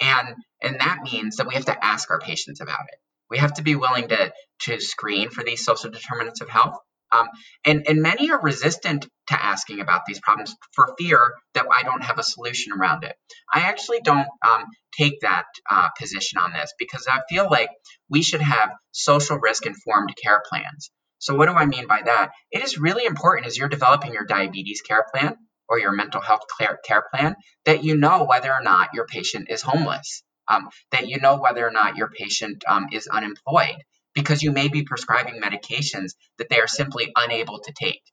and 0.01 0.35
and 0.61 0.79
that 0.79 1.03
means 1.03 1.35
that 1.35 1.47
we 1.47 1.53
have 1.53 1.65
to 1.65 1.85
ask 1.85 2.09
our 2.09 2.19
patients 2.19 2.61
about 2.61 2.85
it 2.91 2.99
we 3.29 3.37
have 3.37 3.53
to 3.53 3.63
be 3.63 3.75
willing 3.75 4.07
to 4.07 4.33
to 4.59 4.79
screen 4.79 5.29
for 5.29 5.43
these 5.43 5.63
social 5.63 5.91
determinants 5.91 6.41
of 6.41 6.49
health 6.49 6.77
um, 7.13 7.27
and, 7.63 7.85
and 7.87 8.01
many 8.01 8.31
are 8.31 8.41
resistant 8.41 9.07
to 9.27 9.43
asking 9.43 9.79
about 9.79 10.01
these 10.07 10.19
problems 10.19 10.55
for 10.71 10.95
fear 10.97 11.33
that 11.53 11.67
I 11.71 11.83
don't 11.83 12.03
have 12.03 12.17
a 12.17 12.23
solution 12.23 12.73
around 12.73 13.03
it. 13.03 13.15
I 13.53 13.61
actually 13.61 13.99
don't 14.03 14.27
um, 14.47 14.65
take 14.97 15.19
that 15.21 15.45
uh, 15.69 15.89
position 15.99 16.39
on 16.39 16.53
this 16.53 16.73
because 16.79 17.05
I 17.07 17.19
feel 17.29 17.47
like 17.49 17.69
we 18.09 18.23
should 18.23 18.41
have 18.41 18.71
social 18.91 19.37
risk 19.37 19.67
informed 19.67 20.15
care 20.21 20.41
plans. 20.49 20.89
So, 21.23 21.35
what 21.35 21.47
do 21.47 21.53
I 21.53 21.65
mean 21.65 21.87
by 21.87 22.01
that? 22.03 22.31
It 22.51 22.63
is 22.63 22.77
really 22.77 23.05
important 23.05 23.47
as 23.47 23.57
you're 23.57 23.69
developing 23.69 24.11
your 24.11 24.25
diabetes 24.25 24.81
care 24.81 25.05
plan 25.09 25.37
or 25.69 25.79
your 25.79 25.93
mental 25.93 26.19
health 26.19 26.41
care 26.59 27.05
plan 27.13 27.37
that 27.63 27.85
you 27.85 27.95
know 27.95 28.25
whether 28.25 28.51
or 28.51 28.61
not 28.61 28.89
your 28.93 29.05
patient 29.07 29.49
is 29.49 29.61
homeless, 29.61 30.21
um, 30.49 30.67
that 30.91 31.07
you 31.07 31.21
know 31.21 31.37
whether 31.37 31.65
or 31.65 31.71
not 31.71 31.95
your 31.95 32.09
patient 32.09 32.65
um, 32.67 32.87
is 32.91 33.07
unemployed, 33.07 33.77
because 34.13 34.43
you 34.43 34.51
may 34.51 34.67
be 34.67 34.83
prescribing 34.83 35.41
medications 35.41 36.11
that 36.39 36.49
they 36.49 36.59
are 36.59 36.67
simply 36.67 37.13
unable 37.15 37.59
to 37.59 37.71
take. 37.71 38.03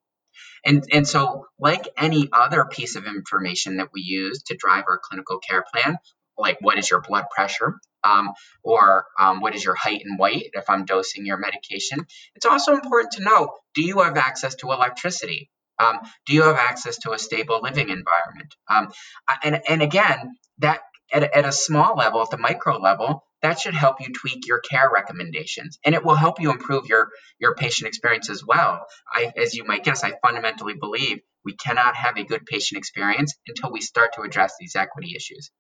And, 0.65 0.85
and 0.93 1.05
so, 1.05 1.47
like 1.59 1.89
any 1.97 2.29
other 2.33 2.65
piece 2.65 2.95
of 2.95 3.07
information 3.07 3.79
that 3.79 3.89
we 3.93 4.03
use 4.03 4.45
to 4.45 4.57
drive 4.57 4.85
our 4.87 5.01
clinical 5.03 5.41
care 5.41 5.65
plan, 5.75 5.97
like 6.39 6.59
what 6.61 6.79
is 6.79 6.89
your 6.89 7.01
blood 7.01 7.25
pressure, 7.35 7.75
um, 8.05 8.31
or 8.63 9.07
um, 9.19 9.41
what 9.41 9.55
is 9.55 9.65
your 9.65 9.75
height 9.75 10.03
and 10.05 10.19
weight 10.19 10.51
if 10.55 10.69
I'm 10.69 10.85
dosing 10.85 11.27
your 11.27 11.39
medication, 11.39 12.07
it's 12.35 12.47
also 12.47 12.75
important 12.75 13.13
to 13.13 13.25
know 13.25 13.55
do 13.75 13.83
you 13.83 14.01
have 14.01 14.17
access 14.17 14.55
to 14.57 14.73
electricity? 14.73 15.51
Um, 15.79 15.99
do 16.27 16.35
you 16.35 16.43
have 16.43 16.57
access 16.57 16.99
to 16.99 17.13
a 17.13 17.19
stable 17.19 17.61
living 17.63 17.89
environment? 17.89 18.55
Um, 18.69 18.89
and, 19.43 19.61
and 19.67 19.83
again, 19.83 20.37
that 20.59 20.81
at, 21.13 21.23
at 21.23 21.45
a 21.47 21.53
small 21.53 21.97
level, 21.97 22.23
at 22.23 22.31
the 22.31 22.37
micro 22.37 22.77
level, 22.77 23.25
that 23.43 23.59
should 23.59 23.75
help 23.75 24.01
you 24.01 24.13
tweak 24.13 24.47
your 24.47 24.61
care 24.61 24.91
recommendations 24.93 25.79
and 25.85 25.95
it 25.95 26.05
will 26.05 26.15
help 26.15 26.41
you 26.41 26.51
improve 26.51 26.87
your 26.87 27.09
your 27.39 27.55
patient 27.55 27.89
experience 27.89 28.29
as 28.31 28.45
well 28.45 28.85
I, 29.11 29.33
as 29.37 29.55
you 29.55 29.65
might 29.65 29.85
guess 29.85 30.05
i 30.05 30.13
fundamentally 30.23 30.75
believe 30.75 31.21
we 31.45 31.55
cannot 31.55 31.97
have 31.97 32.19
a 32.19 32.25
good 32.25 32.45
patient 32.45 32.79
experience 32.79 33.35
until 33.47 33.73
we 33.73 33.81
start 33.81 34.13
to 34.15 34.23
address 34.23 34.55
these 34.61 34.77
equity 34.77 35.15
issues 35.17 35.51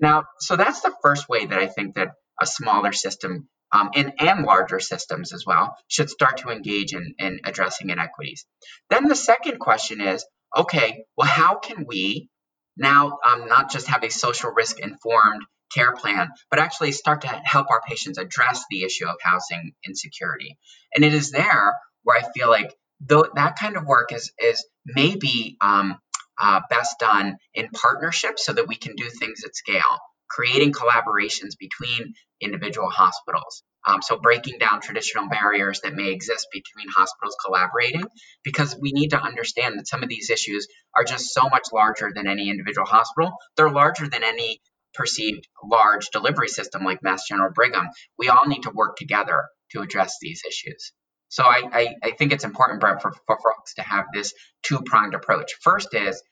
now 0.00 0.24
so 0.40 0.56
that's 0.56 0.80
the 0.80 0.94
first 1.02 1.28
way 1.28 1.46
that 1.46 1.58
i 1.58 1.66
think 1.66 1.94
that 1.94 2.12
a 2.40 2.46
smaller 2.46 2.92
system 2.92 3.48
um, 3.70 3.90
and, 3.94 4.14
and 4.18 4.46
larger 4.46 4.80
systems 4.80 5.34
as 5.34 5.44
well 5.44 5.76
should 5.88 6.08
start 6.08 6.38
to 6.38 6.48
engage 6.48 6.94
in, 6.94 7.14
in 7.18 7.40
addressing 7.44 7.90
inequities 7.90 8.46
then 8.90 9.08
the 9.08 9.16
second 9.16 9.58
question 9.58 10.00
is 10.00 10.24
okay 10.56 11.04
well 11.16 11.28
how 11.28 11.56
can 11.56 11.84
we 11.86 12.28
now 12.76 13.18
um, 13.26 13.48
not 13.48 13.70
just 13.70 13.88
have 13.88 14.04
a 14.04 14.10
social 14.10 14.50
risk 14.50 14.78
informed 14.78 15.42
care 15.74 15.92
plan, 15.92 16.30
but 16.50 16.60
actually 16.60 16.92
start 16.92 17.22
to 17.22 17.28
help 17.28 17.70
our 17.70 17.82
patients 17.86 18.18
address 18.18 18.64
the 18.70 18.84
issue 18.84 19.06
of 19.06 19.16
housing 19.20 19.72
insecurity. 19.86 20.56
And 20.94 21.04
it 21.04 21.14
is 21.14 21.30
there 21.30 21.74
where 22.04 22.18
I 22.18 22.32
feel 22.32 22.48
like 22.48 22.74
though 23.00 23.26
that 23.34 23.58
kind 23.58 23.76
of 23.76 23.84
work 23.84 24.12
is 24.12 24.32
is 24.38 24.64
maybe 24.86 25.56
um, 25.60 25.98
uh, 26.40 26.60
best 26.70 26.96
done 26.98 27.36
in 27.54 27.68
partnership 27.68 28.38
so 28.38 28.52
that 28.52 28.68
we 28.68 28.76
can 28.76 28.94
do 28.96 29.08
things 29.08 29.44
at 29.44 29.54
scale, 29.54 29.98
creating 30.28 30.72
collaborations 30.72 31.56
between 31.58 32.14
individual 32.40 32.88
hospitals. 32.90 33.62
Um, 33.86 34.02
so 34.02 34.18
breaking 34.18 34.58
down 34.58 34.80
traditional 34.80 35.28
barriers 35.28 35.80
that 35.80 35.94
may 35.94 36.10
exist 36.10 36.48
between 36.52 36.88
hospitals 36.88 37.36
collaborating, 37.44 38.04
because 38.44 38.76
we 38.78 38.92
need 38.92 39.10
to 39.10 39.20
understand 39.20 39.78
that 39.78 39.88
some 39.88 40.02
of 40.02 40.08
these 40.08 40.30
issues 40.30 40.68
are 40.96 41.04
just 41.04 41.32
so 41.32 41.48
much 41.48 41.68
larger 41.72 42.10
than 42.14 42.26
any 42.26 42.50
individual 42.50 42.86
hospital. 42.86 43.32
They're 43.56 43.70
larger 43.70 44.08
than 44.08 44.24
any 44.24 44.60
perceived 44.94 45.46
large 45.62 46.08
delivery 46.10 46.48
system 46.48 46.84
like 46.84 47.02
Mass 47.02 47.26
General 47.26 47.52
Brigham, 47.52 47.88
we 48.18 48.28
all 48.28 48.46
need 48.46 48.62
to 48.62 48.70
work 48.74 48.96
together 48.96 49.44
to 49.70 49.80
address 49.80 50.16
these 50.20 50.42
issues. 50.46 50.92
So 51.28 51.44
I, 51.44 51.62
I, 51.72 51.94
I 52.02 52.10
think 52.12 52.32
it's 52.32 52.44
important, 52.44 52.80
Brent, 52.80 53.02
for, 53.02 53.12
for 53.26 53.38
folks 53.38 53.74
to 53.74 53.82
have 53.82 54.06
this 54.12 54.34
two 54.62 54.80
pronged 54.84 55.14
approach. 55.14 55.54
First 55.60 55.94
is 55.94 56.22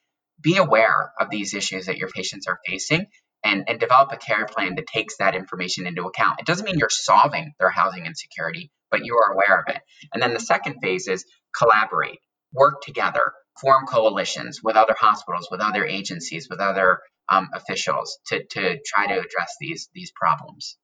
be 0.41 0.57
aware 0.57 1.13
of 1.19 1.31
these 1.31 1.55
issues 1.55 1.87
that 1.87 1.99
your 1.99 2.09
patients 2.09 2.47
are 2.47 2.59
facing 2.67 3.07
and, 3.45 3.65
and 3.69 3.79
develop 3.79 4.13
a 4.13 4.17
care 4.17 4.47
plan 4.47 4.75
that 4.77 4.87
takes 4.87 5.17
that 5.19 5.35
information 5.35 5.87
into 5.87 6.05
account. 6.05 6.41
It 6.41 6.47
doesn't 6.47 6.65
mean 6.65 6.79
you're 6.79 6.89
solving 6.91 7.53
their 7.59 7.71
housing 7.71 8.07
insecurity, 8.07 8.71
but 8.91 9.05
you 9.05 9.17
are 9.17 9.33
aware 9.33 9.61
of 9.61 9.75
it. 9.75 9.81
And 10.13 10.23
then 10.23 10.35
the 10.35 10.41
second 10.41 10.81
phase 10.83 11.09
is 11.09 11.25
collaborate, 11.57 12.19
work 12.53 12.83
together, 12.83 13.33
form 13.61 13.87
coalitions 13.87 14.61
with 14.63 14.77
other 14.77 14.95
hospitals, 14.99 15.49
with 15.51 15.61
other 15.61 15.85
agencies, 15.85 16.49
with 16.51 16.61
other 16.61 17.01
um, 17.29 17.49
officials 17.55 18.19
to, 18.27 18.45
to 18.51 18.79
try 18.85 19.07
to 19.07 19.21
address 19.21 19.55
these 19.61 19.89
these 19.95 20.13
problems. 20.15 20.77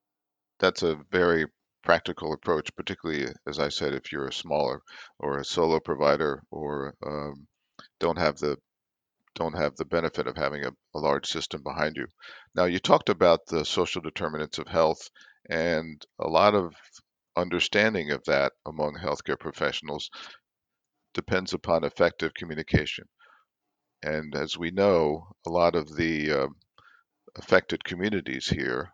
That's 0.58 0.82
a 0.82 0.98
very 1.10 1.46
practical 1.82 2.32
approach, 2.32 2.74
particularly 2.76 3.32
as 3.46 3.58
I 3.58 3.68
said, 3.68 3.92
if 3.92 4.12
you're 4.12 4.28
a 4.28 4.32
smaller 4.32 4.82
or 5.18 5.38
a 5.38 5.44
solo 5.44 5.80
provider 5.80 6.42
or 6.50 6.94
um, 7.04 7.46
don't 8.00 8.18
have 8.18 8.38
the 8.38 8.56
don't 9.34 9.56
have 9.56 9.76
the 9.76 9.84
benefit 9.86 10.26
of 10.26 10.36
having 10.36 10.64
a, 10.64 10.70
a, 10.94 10.98
large 10.98 11.26
system 11.26 11.62
behind 11.62 11.96
you. 11.96 12.06
Now, 12.54 12.64
you 12.66 12.78
talked 12.78 13.08
about 13.08 13.46
the 13.46 13.64
social 13.64 14.02
determinants 14.02 14.58
of 14.58 14.68
health, 14.68 15.08
and 15.48 16.04
a 16.18 16.28
lot 16.28 16.54
of 16.54 16.74
understanding 17.34 18.10
of 18.10 18.22
that 18.24 18.52
among 18.66 18.96
healthcare 18.96 19.38
professionals 19.38 20.10
depends 21.14 21.54
upon 21.54 21.84
effective 21.84 22.34
communication. 22.34 23.06
And 24.02 24.34
as 24.34 24.58
we 24.58 24.70
know, 24.70 25.28
a 25.46 25.50
lot 25.50 25.76
of 25.76 25.96
the 25.96 26.30
uh, 26.30 26.48
affected 27.36 27.84
communities 27.84 28.48
here 28.48 28.92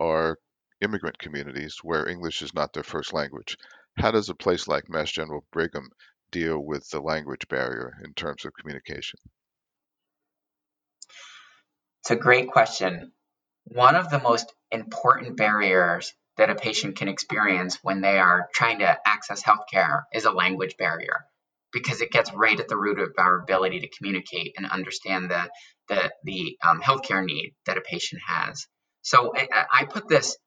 are 0.00 0.38
immigrant 0.84 1.18
communities 1.18 1.78
where 1.82 2.08
English 2.08 2.42
is 2.42 2.54
not 2.54 2.72
their 2.72 2.84
first 2.84 3.12
language. 3.12 3.56
How 3.98 4.10
does 4.10 4.28
a 4.28 4.34
place 4.34 4.68
like 4.68 4.88
Mass 4.88 5.10
General 5.10 5.44
Brigham 5.50 5.88
deal 6.30 6.58
with 6.58 6.88
the 6.90 7.00
language 7.00 7.48
barrier 7.48 7.94
in 8.04 8.12
terms 8.14 8.44
of 8.44 8.52
communication? 8.54 9.18
It's 12.02 12.10
a 12.10 12.16
great 12.16 12.48
question. 12.48 13.12
One 13.64 13.96
of 13.96 14.10
the 14.10 14.20
most 14.20 14.52
important 14.70 15.36
barriers 15.36 16.12
that 16.36 16.50
a 16.50 16.54
patient 16.54 16.96
can 16.96 17.08
experience 17.08 17.78
when 17.82 18.00
they 18.00 18.18
are 18.18 18.48
trying 18.52 18.80
to 18.80 18.98
access 19.06 19.42
healthcare 19.42 20.02
is 20.12 20.24
a 20.24 20.32
language 20.32 20.76
barrier 20.76 21.24
because 21.72 22.00
it 22.00 22.10
gets 22.10 22.32
right 22.32 22.58
at 22.58 22.68
the 22.68 22.76
root 22.76 22.98
of 22.98 23.12
our 23.18 23.40
ability 23.40 23.80
to 23.80 23.88
communicate 23.88 24.54
and 24.56 24.66
understand 24.66 25.30
the 25.30 25.48
the, 25.88 26.10
the 26.24 26.56
um, 26.66 26.80
healthcare 26.80 27.22
need 27.22 27.54
that 27.66 27.76
a 27.76 27.82
patient 27.82 28.22
has. 28.26 28.66
So 29.02 29.32
I, 29.36 29.66
I, 29.70 29.84
put 29.84 30.08
this 30.08 30.38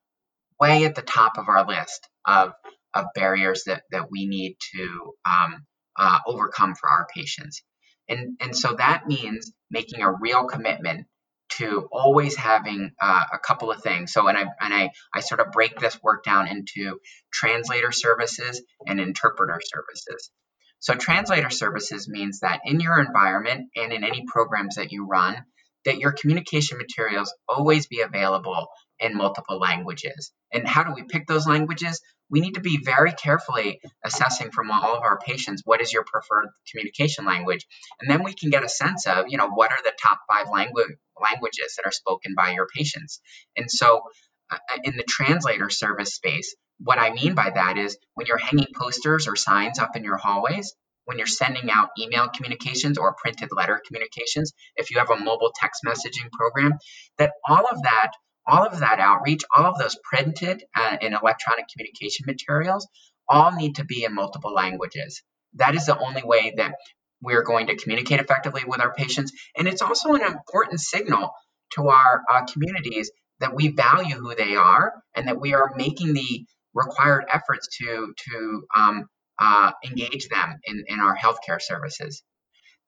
way 0.60 0.86
at 0.86 0.96
the 0.96 1.02
top 1.02 1.38
of 1.38 1.50
our 1.50 1.68
list 1.68 2.08
of 2.26 2.54
of 2.94 3.06
barriers 3.14 3.64
that 3.66 3.84
that 3.92 4.10
we 4.12 4.28
need 4.28 4.58
to 4.76 5.14
um, 5.26 5.66
uh, 5.98 6.20
overcome 6.26 6.76
for 6.76 6.90
our 6.90 7.08
patients, 7.16 7.64
and 8.08 8.38
and 8.42 8.56
so 8.56 8.74
that 8.74 9.08
means 9.08 9.52
making 9.70 10.02
a 10.02 10.12
real 10.12 10.46
commitment 10.46 11.08
to 11.50 11.88
always 11.92 12.36
having 12.36 12.92
uh, 13.02 13.24
a 13.34 13.40
couple 13.40 13.72
of 13.72 13.82
things. 13.82 14.12
So, 14.12 14.28
and 14.28 14.38
I 14.38 14.42
and 14.42 14.74
I 14.74 14.92
I 15.14 15.22
sort 15.22 15.40
of 15.40 15.52
break 15.52 15.80
this 15.80 16.02
work 16.04 16.24
down 16.24 16.48
into 16.48 17.00
translator 17.32 17.92
services 17.92 18.62
and 18.86 19.00
interpreter 19.00 19.60
services. 19.64 20.32
So 20.80 20.94
translator 20.94 21.50
services 21.50 22.08
means 22.08 22.42
that 22.42 22.62
in 22.66 22.80
your 22.80 23.00
environment 23.00 23.70
and 23.76 23.92
in 23.92 24.04
any 24.04 24.26
programs 24.28 24.76
that 24.76 24.92
you 24.92 25.08
run, 25.08 25.44
that 25.86 25.98
your 25.98 26.12
communication 26.12 26.78
materials 26.78 27.34
always 27.50 27.88
be 27.88 28.02
available 28.02 28.68
in 29.00 29.16
multiple 29.16 29.60
languages. 29.60 30.32
And 30.52 30.68
how 30.68 30.84
do 30.84 30.94
we 30.94 31.04
pick 31.04 31.28
those 31.28 31.48
languages? 31.48 32.02
We 32.30 32.42
need 32.42 32.56
to 32.56 32.62
be 32.62 32.80
very 32.84 33.14
carefully 33.14 33.80
assessing 34.04 34.52
from 34.52 34.72
all 34.72 34.96
of 34.96 35.04
our 35.04 35.20
patients 35.20 35.62
what 35.66 35.82
is 35.82 35.94
your 35.94 36.04
preferred 36.04 36.50
communication 36.70 37.26
language. 37.26 37.66
And 38.02 38.10
then 38.10 38.24
we 38.24 38.34
can 38.34 38.50
get 38.50 38.64
a 38.64 38.70
sense 38.70 39.08
of, 39.08 39.26
you 39.30 39.38
know, 39.38 39.50
what 39.50 39.72
are 39.72 39.82
the 39.84 39.94
top 40.02 40.20
five 40.30 40.48
language 40.52 40.98
languages 41.22 41.76
that 41.78 41.86
are 41.86 41.92
spoken 41.92 42.34
by 42.36 42.52
your 42.52 42.68
patients. 42.76 43.22
And 43.56 43.70
so 43.70 44.02
uh, 44.52 44.58
in 44.84 44.98
the 44.98 45.04
translator 45.08 45.70
service 45.70 46.14
space, 46.14 46.56
what 46.80 47.00
I 47.00 47.12
mean 47.12 47.34
by 47.34 47.50
that 47.50 47.78
is 47.78 47.98
when 48.14 48.28
you're 48.28 48.38
hanging 48.38 48.68
posters 48.76 49.28
or 49.28 49.36
signs 49.36 49.80
up 49.80 49.96
in 49.96 50.04
your 50.04 50.18
hallways, 50.18 50.74
when 51.06 51.18
you're 51.18 51.28
sending 51.28 51.72
out 51.72 51.90
email 52.00 52.28
communications 52.28 52.98
or 52.98 53.16
printed 53.16 53.50
letter 53.52 53.82
communications, 53.88 54.54
if 54.76 54.92
you 54.92 55.00
have 55.00 55.10
a 55.10 55.16
mobile 55.16 55.52
text 55.56 55.82
messaging 55.86 56.30
program, 56.32 56.74
that 57.18 57.32
all 57.48 57.66
of 57.66 57.82
that, 57.84 58.12
all 58.48 58.66
of 58.66 58.80
that 58.80 59.00
outreach, 59.00 59.42
all 59.56 59.66
of 59.66 59.78
those 59.78 59.98
printed 60.04 60.64
uh, 60.76 60.98
and 61.02 61.14
electronic 61.14 61.66
communication 61.72 62.26
materials, 62.26 62.88
all 63.30 63.52
need 63.52 63.76
to 63.76 63.86
be 63.86 64.04
in 64.04 64.14
multiple 64.14 64.54
languages. 64.54 65.22
That 65.56 65.76
is 65.76 65.86
the 65.86 65.98
only 65.98 66.24
way 66.24 66.54
that 66.58 66.74
we're 67.22 67.44
going 67.44 67.68
to 67.68 67.76
communicate 67.76 68.20
effectively 68.20 68.64
with 68.66 68.80
our 68.80 68.94
patients, 68.94 69.32
and 69.58 69.68
it's 69.68 69.82
also 69.82 70.14
an 70.14 70.22
important 70.22 70.80
signal 70.80 71.32
to 71.76 71.90
our 71.90 72.24
uh, 72.32 72.46
communities 72.46 73.12
that 73.40 73.56
we 73.56 73.70
value 73.70 74.16
who 74.16 74.36
they 74.36 74.56
are 74.56 74.94
and 75.16 75.28
that 75.28 75.40
we 75.40 75.54
are 75.54 75.74
making 75.76 76.14
the 76.14 76.46
required 76.74 77.26
efforts 77.32 77.68
to 77.80 78.14
to 78.18 78.64
um, 78.76 79.10
uh, 79.40 79.72
engage 79.86 80.30
them 80.30 80.60
in, 80.64 80.84
in 80.88 81.00
our 81.00 81.16
healthcare 81.16 81.62
services. 81.62 82.24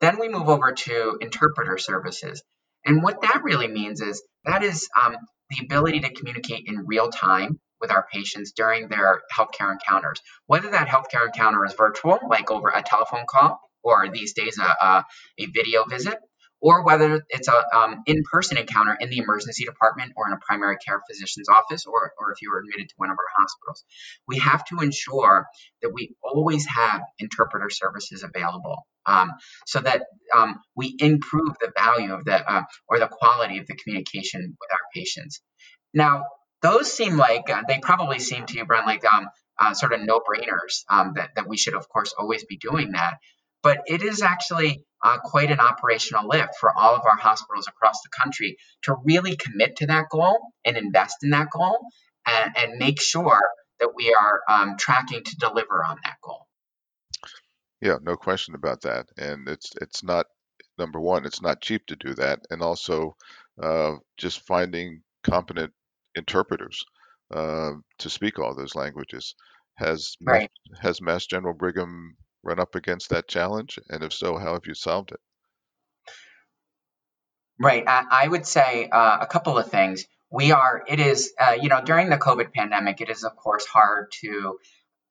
Then 0.02 0.20
we 0.20 0.30
move 0.30 0.48
over 0.48 0.72
to 0.72 1.18
interpreter 1.22 1.78
services. 1.78 2.44
And 2.86 3.04
what 3.04 3.22
that 3.22 3.42
really 3.44 3.68
means 3.68 4.02
is 4.02 4.24
that 4.46 4.64
is 4.64 4.88
um, 5.02 5.16
the 5.50 5.64
ability 5.64 6.02
to 6.02 6.14
communicate 6.14 6.66
in 6.68 6.86
real 6.86 7.10
time 7.10 7.60
with 7.82 7.92
our 7.92 8.06
patients 8.12 8.52
during 8.52 8.88
their 8.88 9.22
healthcare 9.36 9.72
encounters. 9.72 10.22
Whether 10.48 10.72
that 10.72 10.88
healthcare 10.88 11.26
encounter 11.26 11.66
is 11.66 11.74
virtual, 11.74 12.20
like 12.30 12.52
over 12.52 12.70
a 12.70 12.84
telephone 12.84 13.26
call, 13.30 13.60
or 13.84 14.10
these 14.10 14.34
days 14.34 14.58
a, 14.58 14.64
a, 14.64 15.06
a 15.40 15.46
video 15.48 15.86
visit, 15.86 16.20
or 16.62 16.84
whether 16.84 17.26
it's 17.30 17.48
a 17.48 17.78
um, 17.78 18.04
in-person 18.06 18.58
encounter 18.58 18.96
in 19.00 19.10
the 19.10 19.18
emergency 19.18 19.64
department 19.66 20.14
or 20.16 20.28
in 20.28 20.34
a 20.34 20.40
primary 20.46 20.78
care 20.78 21.02
physician's 21.10 21.50
office 21.50 21.86
or, 21.86 22.12
or 22.20 22.32
if 22.32 22.42
you 22.42 22.52
were 22.52 22.60
admitted 22.60 22.90
to 22.90 22.96
one 22.98 23.10
of 23.10 23.18
our 23.18 23.32
hospitals 23.38 23.86
we 24.28 24.40
have 24.40 24.64
to 24.66 24.80
ensure 24.80 25.48
that 25.82 25.92
we 25.94 26.16
always 26.22 26.66
have 26.66 27.02
interpreter 27.18 27.70
services 27.70 28.24
available 28.24 28.86
um, 29.10 29.32
so 29.66 29.80
that 29.80 30.04
um, 30.36 30.60
we 30.76 30.96
improve 31.00 31.56
the 31.60 31.72
value 31.78 32.14
of 32.14 32.26
the 32.26 32.52
uh, 32.52 32.64
or 32.88 33.00
the 33.00 33.08
quality 33.08 33.58
of 33.58 33.68
the 33.68 33.76
communication 33.76 34.42
with 34.42 34.70
our 34.72 34.86
patients 34.94 35.42
now 35.94 36.24
those 36.62 36.92
seem 36.92 37.18
like 37.18 37.50
uh, 37.50 37.64
they 37.68 37.80
probably 37.80 38.20
seem 38.20 38.46
to 38.46 38.58
you 38.58 38.66
Brent 38.66 38.86
like 38.86 39.06
um, 39.06 39.28
uh, 39.60 39.74
sort 39.74 39.94
of 39.94 40.02
no-brainers 40.02 40.84
um, 40.90 41.14
that, 41.16 41.32
that 41.36 41.48
we 41.48 41.58
should 41.58 41.76
of 41.76 41.88
course 41.90 42.14
always 42.18 42.46
be 42.46 42.58
doing 42.58 42.92
that 42.92 43.18
but 43.62 43.82
it 43.88 44.02
is 44.02 44.22
actually 44.22 44.86
uh, 45.04 45.18
quite 45.24 45.52
an 45.52 45.60
operational 45.60 46.28
lift 46.28 46.56
for 46.60 46.78
all 46.78 46.96
of 46.96 47.02
our 47.06 47.18
hospitals 47.18 47.68
across 47.68 48.02
the 48.02 48.10
country 48.10 48.58
to 48.84 48.96
really 49.04 49.36
commit 49.36 49.78
to 49.78 49.88
that 49.88 50.06
goal 50.10 50.38
and 50.66 50.78
invest 50.78 51.18
in 51.24 51.32
that 51.32 51.48
goal 51.52 51.78
and, 52.28 52.56
and 52.58 52.78
make 52.78 53.02
sure 53.02 53.42
that 53.80 53.96
we 53.96 54.14
are 54.14 54.42
um, 54.50 54.76
tracking 54.78 55.24
to 55.24 55.36
deliver 55.38 55.84
on 55.84 55.98
that 56.04 56.16
goal. 56.22 56.46
Yeah, 57.82 57.98
no 58.02 58.16
question 58.16 58.56
about 58.56 58.82
that. 58.82 59.08
And 59.18 59.48
it's 59.48 59.72
it's 59.82 60.04
not 60.04 60.26
number 60.78 61.00
one, 61.00 61.26
it's 61.26 61.42
not 61.42 61.62
cheap 61.62 61.86
to 61.88 61.96
do 61.96 62.14
that, 62.16 62.40
and 62.50 62.62
also 62.62 63.16
uh, 63.62 63.96
just 64.18 64.46
finding 64.46 65.02
competent 65.24 65.74
interpreters 66.16 66.84
uh, 67.34 67.72
to 68.00 68.10
speak 68.10 68.40
all 68.40 68.56
those 68.56 68.76
languages. 68.76 69.36
Has 69.76 70.18
right. 70.22 70.52
has 70.82 71.02
Mass 71.02 71.26
General 71.26 71.54
Brigham 71.54 72.18
run 72.44 72.60
up 72.60 72.76
against 72.76 73.10
that 73.10 73.28
challenge? 73.28 73.80
And 73.90 74.04
if 74.04 74.14
so, 74.14 74.38
how 74.38 74.54
have 74.54 74.66
you 74.66 74.74
solved 74.74 75.12
it? 75.12 75.20
Right. 77.60 77.84
I, 77.88 78.24
I 78.24 78.28
would 78.28 78.46
say 78.46 78.90
uh, 78.90 79.18
a 79.22 79.28
couple 79.28 79.58
of 79.58 79.70
things. 79.70 80.06
We 80.32 80.52
are, 80.52 80.84
it 80.88 81.00
is, 81.00 81.34
uh, 81.40 81.58
you 81.60 81.70
know, 81.70 81.82
during 81.84 82.10
the 82.10 82.18
COVID 82.18 82.54
pandemic, 82.54 83.02
it 83.02 83.10
is, 83.10 83.24
of 83.24 83.36
course, 83.36 83.66
hard 83.66 84.12
to 84.22 84.60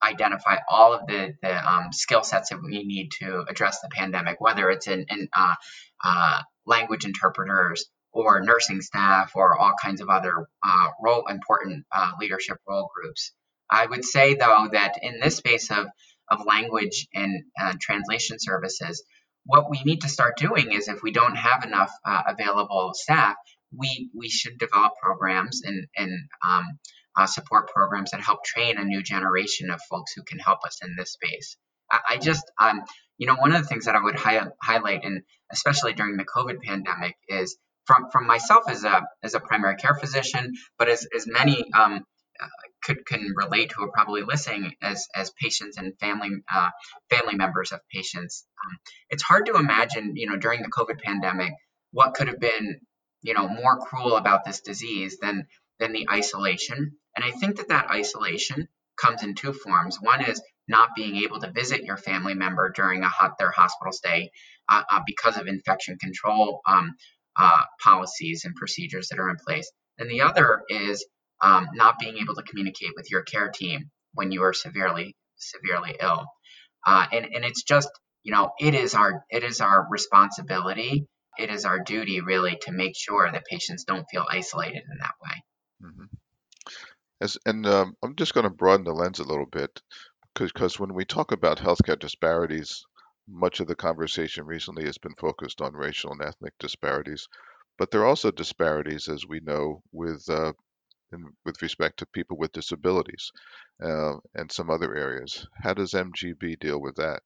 identify 0.03 0.57
all 0.69 0.93
of 0.93 1.07
the, 1.07 1.33
the 1.41 1.71
um, 1.71 1.91
skill 1.91 2.23
sets 2.23 2.49
that 2.49 2.61
we 2.63 2.83
need 2.83 3.09
to 3.19 3.43
address 3.47 3.81
the 3.81 3.89
pandemic, 3.91 4.39
whether 4.39 4.69
it's 4.69 4.87
in, 4.87 5.05
in 5.09 5.27
uh, 5.35 5.55
uh 6.03 6.41
language 6.65 7.05
interpreters 7.05 7.85
or 8.11 8.41
nursing 8.41 8.81
staff 8.81 9.31
or 9.35 9.57
all 9.57 9.73
kinds 9.81 10.01
of 10.01 10.09
other 10.09 10.47
uh, 10.65 10.87
role 11.01 11.27
important 11.27 11.85
uh, 11.91 12.11
leadership 12.19 12.57
role 12.67 12.89
groups. 12.95 13.33
I 13.69 13.85
would 13.85 14.03
say, 14.03 14.35
though, 14.35 14.69
that 14.71 14.95
in 15.01 15.19
this 15.19 15.37
space 15.37 15.69
of 15.71 15.87
of 16.29 16.45
language 16.45 17.07
and 17.13 17.43
uh, 17.59 17.73
translation 17.79 18.37
services. 18.39 19.03
What 19.45 19.69
we 19.69 19.81
need 19.83 20.01
to 20.01 20.09
start 20.09 20.37
doing 20.37 20.71
is 20.71 20.87
if 20.87 21.01
we 21.01 21.11
don't 21.11 21.35
have 21.35 21.63
enough 21.63 21.91
uh, 22.05 22.23
available 22.27 22.91
staff, 22.93 23.35
we, 23.75 24.09
we 24.15 24.29
should 24.29 24.57
develop 24.57 24.93
programs 25.01 25.61
and, 25.63 25.87
and 25.95 26.11
um, 26.47 26.79
uh, 27.19 27.27
support 27.27 27.63
programs 27.75 28.11
that 28.11 28.21
help 28.29 28.39
train 28.43 28.77
a 28.77 28.85
new 28.93 29.01
generation 29.13 29.69
of 29.71 29.79
folks 29.91 30.13
who 30.15 30.23
can 30.29 30.39
help 30.39 30.59
us 30.65 30.77
in 30.85 30.95
this 30.97 31.11
space. 31.17 31.57
I, 31.91 31.99
I 32.11 32.17
just, 32.17 32.45
um, 32.65 32.77
you 33.17 33.27
know, 33.27 33.35
one 33.35 33.53
of 33.55 33.61
the 33.61 33.67
things 33.67 33.85
that 33.85 33.95
I 33.95 34.03
would 34.03 34.19
hi- 34.25 34.53
highlight, 34.69 35.01
and 35.07 35.21
especially 35.51 35.93
during 35.93 36.15
the 36.17 36.29
COVID 36.35 36.57
pandemic, 36.69 37.15
is 37.27 37.57
from, 37.87 38.01
from 38.11 38.23
myself 38.33 38.63
as 38.75 38.83
a, 38.83 38.97
as 39.27 39.33
a 39.33 39.39
primary 39.49 39.75
care 39.83 39.95
physician, 39.95 40.53
but 40.77 40.87
as, 40.89 41.07
as 41.17 41.25
many 41.39 41.57
um, 41.73 42.05
could 42.81 43.05
can 43.05 43.33
relate 43.35 43.73
who 43.73 43.83
are 43.83 43.91
probably 43.91 44.23
listening 44.23 44.73
as 44.81 45.07
as 45.13 45.31
patients 45.31 45.77
and 45.77 45.97
family 45.99 46.29
uh, 46.53 46.69
family 47.09 47.35
members 47.35 47.73
of 47.73 47.79
patients. 47.93 48.45
Um, 48.65 48.79
it's 49.09 49.23
hard 49.23 49.47
to 49.47 49.55
imagine, 49.55 50.15
you 50.15 50.27
know, 50.29 50.37
during 50.37 50.61
the 50.61 50.69
COVID 50.69 51.01
pandemic, 51.01 51.51
what 51.91 52.13
could 52.13 52.29
have 52.29 52.39
been, 52.39 52.79
you 53.21 53.33
know, 53.33 53.47
more 53.47 53.79
cruel 53.85 54.15
about 54.15 54.45
this 54.45 54.61
disease 54.61 55.17
than 55.21 55.47
than 55.79 55.91
the 55.91 56.07
isolation. 56.09 56.93
And 57.15 57.25
I 57.25 57.31
think 57.31 57.57
that 57.57 57.69
that 57.69 57.89
isolation 57.89 58.67
comes 58.97 59.23
in 59.23 59.35
two 59.35 59.53
forms. 59.53 59.97
One 60.01 60.23
is 60.23 60.41
not 60.67 60.95
being 60.95 61.17
able 61.17 61.39
to 61.39 61.51
visit 61.51 61.83
your 61.83 61.97
family 61.97 62.33
member 62.33 62.69
during 62.69 63.03
a 63.03 63.09
hot, 63.09 63.37
their 63.39 63.51
hospital 63.51 63.91
stay 63.91 64.31
uh, 64.69 64.83
uh, 64.89 65.01
because 65.05 65.37
of 65.37 65.47
infection 65.47 65.97
control 65.97 66.61
um, 66.67 66.95
uh, 67.35 67.63
policies 67.83 68.43
and 68.45 68.55
procedures 68.55 69.07
that 69.09 69.19
are 69.19 69.29
in 69.29 69.37
place. 69.45 69.71
And 69.97 70.09
the 70.09 70.21
other 70.21 70.63
is 70.69 71.05
um, 71.41 71.69
not 71.73 71.99
being 71.99 72.17
able 72.17 72.35
to 72.35 72.43
communicate 72.43 72.91
with 72.95 73.09
your 73.09 73.23
care 73.23 73.49
team 73.49 73.89
when 74.13 74.31
you 74.31 74.43
are 74.43 74.53
severely 74.53 75.15
severely 75.37 75.95
ill 76.01 76.25
uh, 76.85 77.05
and 77.11 77.25
and 77.25 77.45
it's 77.45 77.63
just 77.63 77.89
you 78.23 78.33
know 78.33 78.51
it 78.59 78.75
is 78.75 78.93
our 78.93 79.25
it 79.29 79.43
is 79.43 79.61
our 79.61 79.87
responsibility 79.89 81.07
it 81.37 81.49
is 81.49 81.65
our 81.65 81.79
duty 81.79 82.21
really 82.21 82.57
to 82.61 82.71
make 82.71 82.97
sure 82.97 83.29
that 83.31 83.45
patients 83.45 83.85
don't 83.85 84.05
feel 84.11 84.25
isolated 84.29 84.83
in 84.91 84.97
that 84.99 85.13
way 85.23 85.43
mm-hmm. 85.83 86.05
As, 87.21 87.37
and 87.45 87.65
um, 87.67 87.95
i'm 88.03 88.15
just 88.15 88.33
going 88.33 88.45
to 88.45 88.49
broaden 88.49 88.85
the 88.85 88.93
lens 88.93 89.19
a 89.19 89.23
little 89.23 89.45
bit 89.45 89.81
because 90.35 90.79
when 90.79 90.93
we 90.93 91.05
talk 91.05 91.31
about 91.31 91.57
healthcare 91.57 91.99
disparities 91.99 92.85
much 93.27 93.59
of 93.59 93.67
the 93.67 93.75
conversation 93.75 94.45
recently 94.45 94.85
has 94.85 94.97
been 94.97 95.15
focused 95.19 95.61
on 95.61 95.73
racial 95.73 96.11
and 96.11 96.21
ethnic 96.21 96.53
disparities 96.59 97.27
but 97.77 97.91
there 97.91 98.01
are 98.01 98.07
also 98.07 98.31
disparities 98.31 99.07
as 99.07 99.25
we 99.25 99.39
know 99.39 99.81
with 99.91 100.29
uh, 100.29 100.51
in, 101.11 101.25
with 101.45 101.61
respect 101.61 101.99
to 101.99 102.05
people 102.07 102.37
with 102.37 102.51
disabilities 102.51 103.31
uh, 103.83 104.15
and 104.35 104.51
some 104.51 104.69
other 104.69 104.95
areas. 104.95 105.47
How 105.53 105.73
does 105.73 105.93
MGB 105.93 106.59
deal 106.59 106.79
with 106.79 106.95
that? 106.95 107.21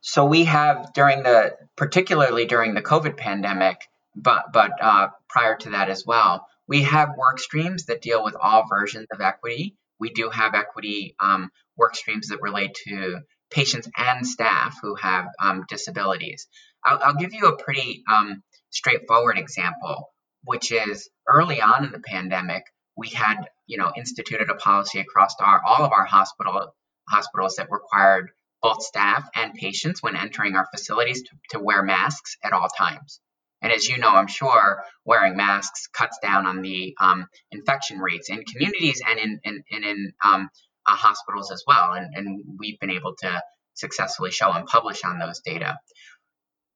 So 0.00 0.26
we 0.26 0.44
have 0.44 0.92
during 0.92 1.22
the, 1.22 1.56
particularly 1.76 2.44
during 2.44 2.74
the 2.74 2.82
COVID 2.82 3.16
pandemic, 3.16 3.88
but 4.14 4.52
but 4.52 4.72
uh, 4.80 5.08
prior 5.28 5.56
to 5.56 5.70
that 5.70 5.88
as 5.88 6.04
well, 6.06 6.46
we 6.68 6.82
have 6.82 7.16
work 7.16 7.38
streams 7.38 7.86
that 7.86 8.02
deal 8.02 8.24
with 8.24 8.36
all 8.40 8.66
versions 8.68 9.06
of 9.12 9.20
equity. 9.20 9.76
We 10.00 10.10
do 10.10 10.30
have 10.30 10.54
equity 10.54 11.14
um, 11.20 11.50
work 11.76 11.94
streams 11.94 12.28
that 12.28 12.42
relate 12.42 12.76
to 12.86 13.20
patients 13.50 13.88
and 13.96 14.26
staff 14.26 14.76
who 14.82 14.94
have 14.96 15.26
um, 15.40 15.64
disabilities. 15.68 16.48
I'll, 16.84 17.00
I'll, 17.02 17.14
give 17.14 17.32
you 17.32 17.46
a 17.46 17.62
pretty 17.62 18.02
um, 18.10 18.42
straightforward 18.70 19.38
example 19.38 20.10
which 20.44 20.72
is 20.72 21.08
early 21.28 21.60
on 21.60 21.84
in 21.84 21.92
the 21.92 22.00
pandemic, 22.00 22.64
we 22.96 23.08
had, 23.08 23.36
you 23.66 23.78
know, 23.78 23.92
instituted 23.96 24.50
a 24.50 24.54
policy 24.54 25.00
across 25.00 25.34
our 25.40 25.60
all 25.66 25.84
of 25.84 25.92
our 25.92 26.04
hospital 26.04 26.74
hospitals 27.08 27.56
that 27.56 27.70
required 27.70 28.30
both 28.62 28.82
staff 28.82 29.28
and 29.34 29.54
patients 29.54 30.02
when 30.02 30.16
entering 30.16 30.54
our 30.54 30.66
facilities 30.72 31.22
to, 31.22 31.30
to 31.50 31.58
wear 31.58 31.82
masks 31.82 32.36
at 32.42 32.52
all 32.52 32.68
times. 32.68 33.20
And 33.64 33.72
as 33.72 33.88
you 33.88 33.96
know, 33.96 34.10
I'm 34.10 34.26
sure 34.26 34.84
wearing 35.06 35.36
masks 35.38 35.88
cuts 35.90 36.18
down 36.22 36.44
on 36.44 36.60
the 36.60 36.94
um, 37.00 37.26
infection 37.50 37.98
rates 37.98 38.28
in 38.28 38.44
communities 38.44 39.00
and 39.08 39.18
in, 39.18 39.40
in, 39.42 39.64
and 39.72 39.84
in 39.84 40.12
um, 40.22 40.50
uh, 40.86 40.94
hospitals 40.94 41.50
as 41.50 41.64
well. 41.66 41.94
And, 41.94 42.14
and 42.14 42.44
we've 42.58 42.78
been 42.78 42.90
able 42.90 43.14
to 43.20 43.42
successfully 43.72 44.32
show 44.32 44.52
and 44.52 44.66
publish 44.66 45.02
on 45.02 45.18
those 45.18 45.40
data. 45.40 45.78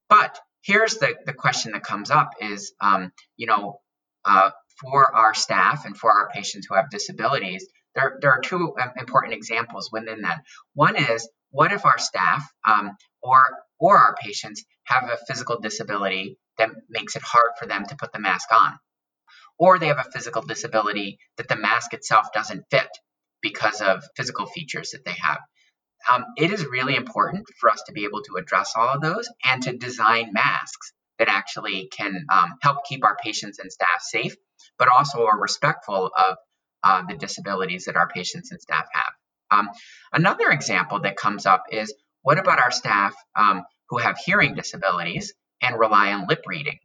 But 0.09 0.39
here's 0.63 0.95
the, 0.95 1.13
the 1.27 1.33
question 1.33 1.73
that 1.73 1.83
comes 1.83 2.09
up 2.09 2.31
is, 2.41 2.73
um, 2.81 3.11
you 3.37 3.45
know, 3.45 3.81
uh, 4.25 4.49
for 4.81 5.15
our 5.15 5.35
staff 5.35 5.85
and 5.85 5.95
for 5.95 6.11
our 6.11 6.29
patients 6.33 6.65
who 6.67 6.75
have 6.75 6.89
disabilities, 6.89 7.67
there, 7.93 8.17
there 8.19 8.31
are 8.31 8.41
two 8.41 8.73
um, 8.81 8.93
important 8.97 9.35
examples 9.35 9.91
within 9.91 10.21
that. 10.21 10.41
One 10.73 10.95
is, 10.95 11.29
what 11.51 11.71
if 11.71 11.85
our 11.85 11.99
staff 11.99 12.51
um, 12.67 12.97
or 13.21 13.43
or 13.79 13.97
our 13.97 14.15
patients 14.21 14.65
have 14.85 15.03
a 15.05 15.17
physical 15.27 15.59
disability 15.59 16.37
that 16.59 16.69
makes 16.89 17.15
it 17.15 17.23
hard 17.23 17.51
for 17.59 17.67
them 17.67 17.85
to 17.87 17.97
put 17.97 18.13
the 18.13 18.19
mask 18.19 18.49
on, 18.53 18.79
or 19.57 19.79
they 19.79 19.87
have 19.87 19.99
a 19.99 20.11
physical 20.11 20.43
disability 20.43 21.19
that 21.37 21.47
the 21.49 21.57
mask 21.57 21.93
itself 21.93 22.27
doesn't 22.33 22.65
fit 22.71 22.89
because 23.41 23.81
of 23.81 24.03
physical 24.15 24.45
features 24.45 24.91
that 24.91 25.05
they 25.05 25.15
have 25.21 25.39
um, 26.09 26.25
it 26.37 26.51
is 26.51 26.65
really 26.65 26.95
important 26.95 27.45
for 27.59 27.69
us 27.69 27.83
to 27.87 27.93
be 27.93 28.05
able 28.05 28.21
to 28.23 28.37
address 28.37 28.73
all 28.75 28.89
of 28.89 29.01
those 29.01 29.29
and 29.43 29.61
to 29.63 29.77
design 29.77 30.31
masks 30.33 30.93
that 31.17 31.27
actually 31.27 31.89
can 31.91 32.25
um, 32.31 32.53
help 32.61 32.85
keep 32.85 33.03
our 33.03 33.17
patients 33.17 33.59
and 33.59 33.71
staff 33.71 34.01
safe, 34.01 34.35
but 34.77 34.87
also 34.87 35.25
are 35.25 35.39
respectful 35.39 36.07
of 36.07 36.37
uh, 36.83 37.03
the 37.07 37.15
disabilities 37.15 37.85
that 37.85 37.97
our 37.97 38.07
patients 38.07 38.51
and 38.51 38.61
staff 38.61 38.87
have. 38.93 39.13
Um, 39.51 39.69
another 40.13 40.49
example 40.49 41.01
that 41.01 41.17
comes 41.17 41.45
up 41.45 41.65
is 41.71 41.93
what 42.21 42.39
about 42.39 42.59
our 42.59 42.71
staff 42.71 43.13
um, 43.35 43.63
who 43.89 43.97
have 43.97 44.17
hearing 44.17 44.55
disabilities 44.55 45.33
and 45.61 45.79
rely 45.79 46.13
on 46.13 46.27
lip 46.27 46.41
reading? 46.45 46.79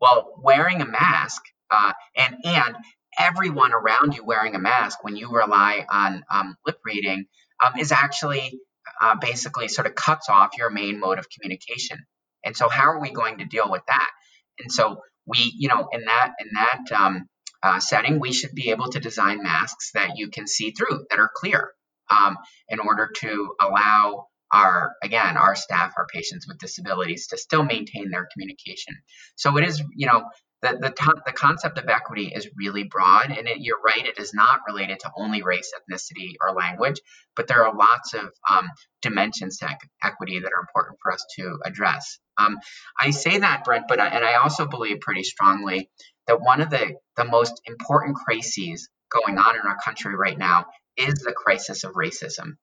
Well, 0.00 0.32
wearing 0.42 0.80
a 0.80 0.86
mask 0.86 1.42
uh, 1.70 1.92
and 2.16 2.36
and 2.44 2.76
everyone 3.18 3.72
around 3.72 4.14
you 4.14 4.24
wearing 4.24 4.54
a 4.54 4.58
mask 4.58 5.04
when 5.04 5.16
you 5.16 5.30
rely 5.30 5.84
on 5.90 6.24
um, 6.30 6.56
lip 6.66 6.78
reading 6.84 7.26
um, 7.64 7.78
is 7.78 7.92
actually 7.92 8.58
uh, 9.00 9.16
basically 9.20 9.68
sort 9.68 9.86
of 9.86 9.94
cuts 9.94 10.28
off 10.28 10.56
your 10.56 10.70
main 10.70 10.98
mode 10.98 11.18
of 11.18 11.26
communication. 11.30 11.98
And 12.44 12.56
so, 12.56 12.68
how 12.68 12.90
are 12.90 13.00
we 13.00 13.10
going 13.10 13.38
to 13.38 13.44
deal 13.44 13.70
with 13.70 13.82
that? 13.86 14.10
And 14.58 14.70
so, 14.70 15.00
we, 15.26 15.52
you 15.56 15.68
know, 15.68 15.88
in 15.92 16.04
that 16.04 16.32
in 16.40 16.48
that 16.54 16.92
um, 16.92 17.28
uh, 17.62 17.78
setting, 17.78 18.18
we 18.18 18.32
should 18.32 18.54
be 18.54 18.70
able 18.70 18.88
to 18.90 19.00
design 19.00 19.42
masks 19.42 19.92
that 19.94 20.16
you 20.16 20.28
can 20.28 20.46
see 20.46 20.72
through, 20.72 21.06
that 21.10 21.18
are 21.18 21.30
clear, 21.34 21.70
um, 22.10 22.36
in 22.68 22.80
order 22.80 23.10
to 23.16 23.54
allow 23.60 24.26
our 24.52 24.94
again 25.02 25.36
our 25.36 25.54
staff, 25.54 25.94
our 25.96 26.06
patients 26.06 26.46
with 26.46 26.58
disabilities, 26.58 27.28
to 27.28 27.38
still 27.38 27.62
maintain 27.62 28.10
their 28.10 28.28
communication. 28.32 28.94
So 29.36 29.56
it 29.56 29.64
is, 29.66 29.82
you 29.94 30.06
know, 30.06 30.24
the 30.62 30.78
the, 30.80 31.22
the 31.26 31.32
concept 31.32 31.78
of 31.78 31.88
equity 31.88 32.32
is 32.34 32.48
really 32.56 32.84
broad, 32.84 33.30
and 33.30 33.48
it, 33.48 33.58
you're 33.60 33.80
right, 33.84 34.06
it 34.06 34.18
is 34.18 34.32
not 34.32 34.60
related 34.66 35.00
to 35.00 35.10
only 35.16 35.42
race, 35.42 35.72
ethnicity, 35.76 36.34
or 36.40 36.54
language, 36.54 37.00
but 37.36 37.48
there 37.48 37.66
are 37.66 37.74
lots 37.74 38.14
of 38.14 38.32
um, 38.48 38.68
dimensions 39.02 39.58
to 39.58 39.68
equity 40.02 40.38
that 40.38 40.52
are 40.56 40.60
important 40.60 40.98
for 41.02 41.12
us 41.12 41.24
to 41.36 41.58
address. 41.64 42.18
Um, 42.38 42.58
I 43.00 43.10
say 43.10 43.38
that, 43.38 43.64
Brent, 43.64 43.86
but 43.88 44.00
I, 44.00 44.08
and 44.08 44.24
I 44.24 44.34
also 44.34 44.66
believe 44.66 45.00
pretty 45.00 45.24
strongly 45.24 45.90
that 46.26 46.40
one 46.40 46.60
of 46.60 46.70
the 46.70 46.94
the 47.16 47.24
most 47.24 47.60
important 47.66 48.16
crises 48.16 48.88
going 49.10 49.38
on 49.38 49.56
in 49.56 49.66
our 49.66 49.76
country 49.84 50.14
right 50.14 50.38
now 50.38 50.66
is 50.96 51.14
the 51.14 51.32
crisis 51.32 51.84
of 51.84 51.92
racism, 51.94 52.56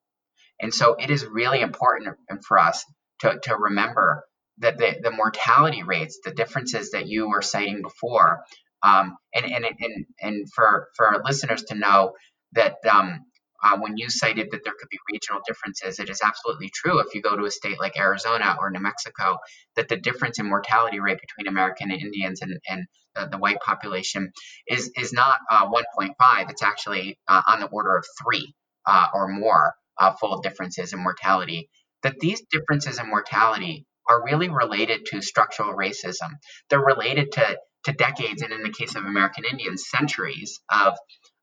and 0.59 0.73
so 0.73 0.95
it 0.95 1.09
is 1.09 1.25
really 1.25 1.61
important 1.61 2.17
for 2.45 2.59
us 2.59 2.85
to 3.21 3.39
to 3.43 3.55
remember 3.55 4.25
that 4.59 4.77
the, 4.77 4.99
the 5.01 5.11
mortality 5.11 5.83
rates, 5.83 6.19
the 6.23 6.31
differences 6.31 6.91
that 6.91 7.07
you 7.07 7.29
were 7.29 7.41
citing 7.41 7.81
before, 7.81 8.43
um, 8.83 9.17
and, 9.33 9.45
and, 9.45 9.65
and, 9.65 10.05
and 10.21 10.51
for, 10.53 10.87
for 10.95 11.07
our 11.07 11.21
listeners 11.23 11.63
to 11.63 11.75
know 11.75 12.13
that 12.53 12.77
um, 12.89 13.25
uh, 13.63 13.77
when 13.77 13.97
you 13.97 14.09
cited 14.09 14.47
that 14.51 14.61
there 14.63 14.73
could 14.77 14.89
be 14.89 14.97
regional 15.11 15.41
differences, 15.45 15.99
it 15.99 16.09
is 16.09 16.21
absolutely 16.23 16.69
true. 16.73 16.99
If 16.99 17.13
you 17.13 17.21
go 17.21 17.35
to 17.35 17.45
a 17.45 17.51
state 17.51 17.79
like 17.79 17.99
Arizona 17.99 18.55
or 18.59 18.69
New 18.69 18.79
Mexico, 18.79 19.37
that 19.75 19.89
the 19.89 19.97
difference 19.97 20.39
in 20.39 20.45
mortality 20.45 20.99
rate 20.99 21.19
between 21.19 21.47
American 21.47 21.91
Indians 21.91 22.41
and, 22.41 22.57
and 22.69 22.85
the, 23.15 23.27
the 23.31 23.37
white 23.37 23.59
population 23.59 24.31
is, 24.67 24.91
is 24.97 25.11
not 25.11 25.39
uh, 25.51 25.67
1.5, 25.67 26.49
it's 26.49 26.63
actually 26.63 27.17
uh, 27.27 27.41
on 27.47 27.59
the 27.59 27.67
order 27.67 27.97
of 27.97 28.05
three 28.23 28.53
uh, 28.85 29.07
or 29.13 29.27
more 29.27 29.73
uh, 29.99 30.13
full 30.19 30.41
differences 30.41 30.93
in 30.93 30.99
mortality. 30.99 31.69
That 32.03 32.19
these 32.19 32.41
differences 32.49 32.99
in 32.99 33.09
mortality 33.09 33.85
are 34.07 34.23
really 34.23 34.49
related 34.49 35.05
to 35.07 35.21
structural 35.21 35.75
racism. 35.75 36.31
They're 36.69 36.79
related 36.79 37.33
to, 37.33 37.57
to 37.85 37.91
decades, 37.91 38.41
and 38.41 38.53
in 38.53 38.63
the 38.63 38.73
case 38.73 38.95
of 38.95 39.05
American 39.05 39.43
Indians, 39.45 39.85
centuries 39.89 40.59
of, 40.71 40.97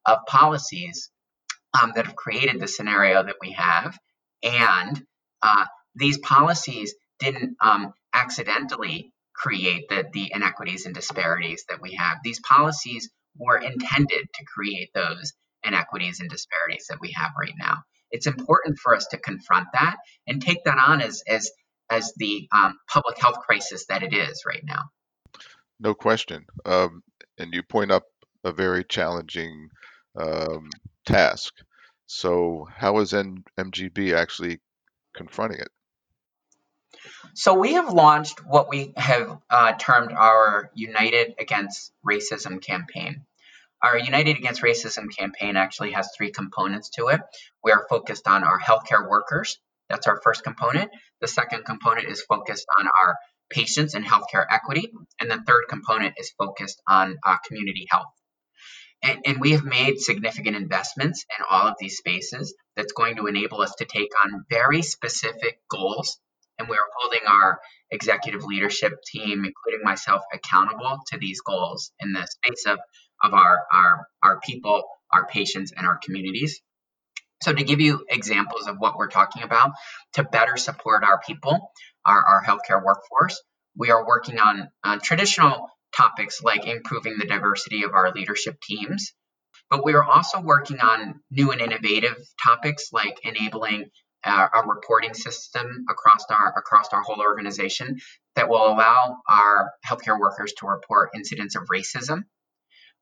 of 0.06 0.18
policies 0.26 1.10
um, 1.80 1.92
that 1.94 2.06
have 2.06 2.16
created 2.16 2.60
the 2.60 2.68
scenario 2.68 3.22
that 3.22 3.36
we 3.40 3.52
have. 3.52 3.96
And 4.42 5.02
uh, 5.42 5.66
these 5.94 6.18
policies 6.18 6.94
didn't 7.18 7.56
um, 7.62 7.92
accidentally 8.14 9.12
create 9.34 9.88
the, 9.88 10.04
the 10.12 10.32
inequities 10.34 10.86
and 10.86 10.94
disparities 10.94 11.64
that 11.68 11.80
we 11.82 11.94
have. 11.94 12.18
These 12.24 12.40
policies 12.40 13.10
were 13.38 13.58
intended 13.58 14.26
to 14.34 14.44
create 14.54 14.90
those 14.94 15.32
inequities 15.64 16.20
and 16.20 16.30
disparities 16.30 16.86
that 16.88 17.00
we 17.00 17.12
have 17.12 17.32
right 17.38 17.54
now. 17.58 17.82
It's 18.10 18.26
important 18.26 18.78
for 18.78 18.94
us 18.94 19.06
to 19.08 19.18
confront 19.18 19.68
that 19.72 19.96
and 20.26 20.40
take 20.40 20.64
that 20.64 20.78
on 20.78 21.00
as, 21.00 21.22
as 21.26 21.50
as 21.90 22.12
the 22.16 22.48
um, 22.52 22.78
public 22.88 23.18
health 23.18 23.38
crisis 23.46 23.86
that 23.86 24.02
it 24.02 24.12
is 24.12 24.42
right 24.46 24.62
now. 24.64 24.82
No 25.78 25.94
question. 25.94 26.46
Um, 26.64 27.02
and 27.38 27.52
you 27.52 27.62
point 27.62 27.90
up 27.90 28.04
a 28.44 28.52
very 28.52 28.84
challenging 28.84 29.68
um, 30.18 30.70
task. 31.04 31.54
So, 32.06 32.66
how 32.74 32.98
is 32.98 33.12
N- 33.12 33.44
MGB 33.58 34.14
actually 34.14 34.60
confronting 35.14 35.60
it? 35.60 35.68
So, 37.34 37.54
we 37.54 37.74
have 37.74 37.92
launched 37.92 38.44
what 38.44 38.68
we 38.68 38.92
have 38.96 39.38
uh, 39.50 39.72
termed 39.72 40.12
our 40.12 40.70
United 40.74 41.34
Against 41.38 41.92
Racism 42.08 42.62
campaign. 42.62 43.26
Our 43.82 43.98
United 43.98 44.36
Against 44.36 44.62
Racism 44.62 45.06
campaign 45.16 45.56
actually 45.56 45.92
has 45.92 46.08
three 46.16 46.32
components 46.32 46.90
to 46.96 47.08
it. 47.08 47.20
We 47.62 47.72
are 47.72 47.86
focused 47.88 48.26
on 48.26 48.42
our 48.42 48.58
healthcare 48.58 49.08
workers, 49.08 49.58
that's 49.88 50.06
our 50.06 50.20
first 50.22 50.42
component. 50.42 50.90
The 51.20 51.28
second 51.28 51.64
component 51.64 52.08
is 52.08 52.22
focused 52.22 52.66
on 52.78 52.86
our 52.86 53.16
patients 53.50 53.94
and 53.94 54.04
healthcare 54.04 54.44
equity. 54.50 54.90
And 55.20 55.30
the 55.30 55.40
third 55.46 55.64
component 55.68 56.14
is 56.18 56.32
focused 56.36 56.82
on 56.88 57.16
uh, 57.24 57.36
community 57.46 57.86
health. 57.90 58.12
And, 59.02 59.20
and, 59.26 59.40
we 59.40 59.52
have 59.52 59.64
made 59.64 60.00
significant 60.00 60.56
investments 60.56 61.26
in 61.38 61.44
all 61.48 61.68
of 61.68 61.76
these 61.78 61.98
spaces 61.98 62.54
that's 62.76 62.94
going 62.94 63.16
to 63.16 63.26
enable 63.26 63.60
us 63.60 63.74
to 63.76 63.84
take 63.84 64.08
on 64.24 64.46
very 64.48 64.80
specific 64.80 65.60
goals. 65.70 66.18
And 66.58 66.66
we 66.66 66.76
are 66.76 66.88
holding 66.96 67.20
our 67.28 67.60
executive 67.90 68.42
leadership 68.44 68.94
team, 69.06 69.44
including 69.44 69.84
myself, 69.84 70.22
accountable 70.32 70.98
to 71.08 71.18
these 71.18 71.42
goals 71.42 71.92
in 72.00 72.14
the 72.14 72.26
space 72.26 72.64
of, 72.66 72.78
of 73.22 73.34
our, 73.34 73.66
our, 73.72 74.06
our 74.22 74.40
people, 74.40 74.84
our 75.12 75.26
patients, 75.26 75.72
and 75.76 75.86
our 75.86 75.98
communities. 75.98 76.60
So, 77.42 77.52
to 77.52 77.64
give 77.64 77.80
you 77.80 78.04
examples 78.08 78.66
of 78.66 78.76
what 78.78 78.96
we're 78.96 79.08
talking 79.08 79.42
about, 79.42 79.72
to 80.14 80.24
better 80.24 80.56
support 80.56 81.04
our 81.04 81.20
people, 81.26 81.70
our, 82.04 82.22
our 82.22 82.42
healthcare 82.42 82.82
workforce, 82.82 83.40
we 83.76 83.90
are 83.90 84.06
working 84.06 84.38
on, 84.38 84.68
on 84.82 85.00
traditional 85.00 85.68
topics 85.94 86.42
like 86.42 86.66
improving 86.66 87.16
the 87.18 87.26
diversity 87.26 87.84
of 87.84 87.92
our 87.92 88.12
leadership 88.12 88.58
teams. 88.60 89.12
But 89.70 89.84
we 89.84 89.94
are 89.94 90.04
also 90.04 90.40
working 90.40 90.80
on 90.80 91.20
new 91.30 91.50
and 91.50 91.60
innovative 91.60 92.16
topics 92.42 92.90
like 92.92 93.18
enabling 93.24 93.86
uh, 94.24 94.48
a 94.54 94.66
reporting 94.66 95.14
system 95.14 95.84
across 95.88 96.24
our 96.30 96.54
across 96.56 96.88
our 96.92 97.02
whole 97.02 97.20
organization 97.20 97.98
that 98.34 98.48
will 98.48 98.66
allow 98.66 99.18
our 99.28 99.70
healthcare 99.86 100.18
workers 100.18 100.52
to 100.58 100.66
report 100.66 101.10
incidents 101.14 101.54
of 101.56 101.64
racism 101.72 102.24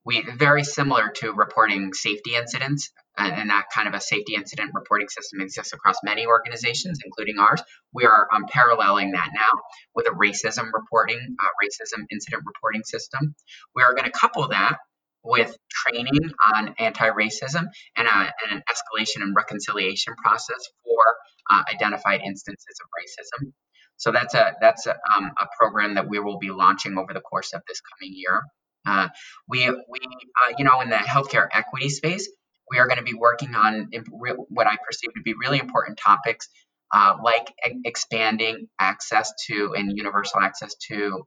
we 0.04 0.22
very 0.36 0.64
similar 0.64 1.10
to 1.16 1.32
reporting 1.32 1.92
safety 1.94 2.34
incidents 2.36 2.90
and, 3.16 3.50
that 3.50 3.66
kind 3.72 3.88
of 3.88 3.94
a 3.94 4.00
safety 4.00 4.34
incident 4.34 4.72
reporting 4.74 5.08
system 5.08 5.40
exists 5.40 5.72
across 5.72 5.96
many 6.02 6.26
organizations 6.26 6.98
including 7.04 7.38
ours. 7.38 7.62
We 7.92 8.04
are 8.04 8.28
um, 8.32 8.46
paralleling 8.48 9.12
that 9.12 9.30
now 9.34 9.60
with 9.94 10.06
a 10.06 10.10
racism 10.10 10.70
reporting 10.72 11.18
uh, 11.18 11.48
racism 11.62 12.04
incident 12.10 12.42
reporting 12.46 12.82
system. 12.84 13.34
We 13.74 13.82
are 13.82 13.94
going 13.94 14.04
to 14.04 14.10
couple 14.10 14.48
that 14.48 14.78
with 15.22 15.56
training 15.70 16.32
on 16.54 16.74
anti-racism 16.78 17.66
and, 17.96 18.08
a, 18.08 18.32
and, 18.42 18.52
an 18.52 18.62
escalation 18.70 19.22
and 19.22 19.34
reconciliation 19.34 20.14
process 20.16 20.68
for 20.84 21.02
uh, 21.50 21.62
identified 21.72 22.20
instances 22.20 22.76
of 22.82 22.88
racism. 22.90 23.52
So 23.96 24.10
that's 24.12 24.34
a 24.34 24.54
that's 24.60 24.86
a, 24.86 24.90
um, 24.90 25.30
a 25.40 25.46
program 25.56 25.94
that 25.94 26.08
we 26.08 26.18
will 26.18 26.38
be 26.38 26.50
launching 26.50 26.98
over 26.98 27.14
the 27.14 27.20
course 27.20 27.52
of 27.54 27.62
this 27.68 27.80
coming 27.80 28.12
year 28.14 28.42
uh, 28.86 29.08
we, 29.48 29.68
we 29.68 29.98
uh, 30.00 30.54
you 30.58 30.64
know, 30.64 30.80
in 30.80 30.90
the 30.90 30.96
healthcare 30.96 31.48
equity 31.52 31.88
space, 31.88 32.30
we 32.70 32.78
are 32.78 32.86
going 32.86 32.98
to 32.98 33.04
be 33.04 33.14
working 33.14 33.54
on 33.54 33.90
what 34.48 34.66
I 34.66 34.76
perceive 34.86 35.12
to 35.14 35.22
be 35.22 35.34
really 35.40 35.58
important 35.58 35.98
topics 35.98 36.48
uh, 36.92 37.16
like 37.22 37.52
expanding 37.84 38.68
access 38.78 39.32
to 39.46 39.74
and 39.76 39.96
universal 39.96 40.40
access 40.40 40.74
to 40.88 41.24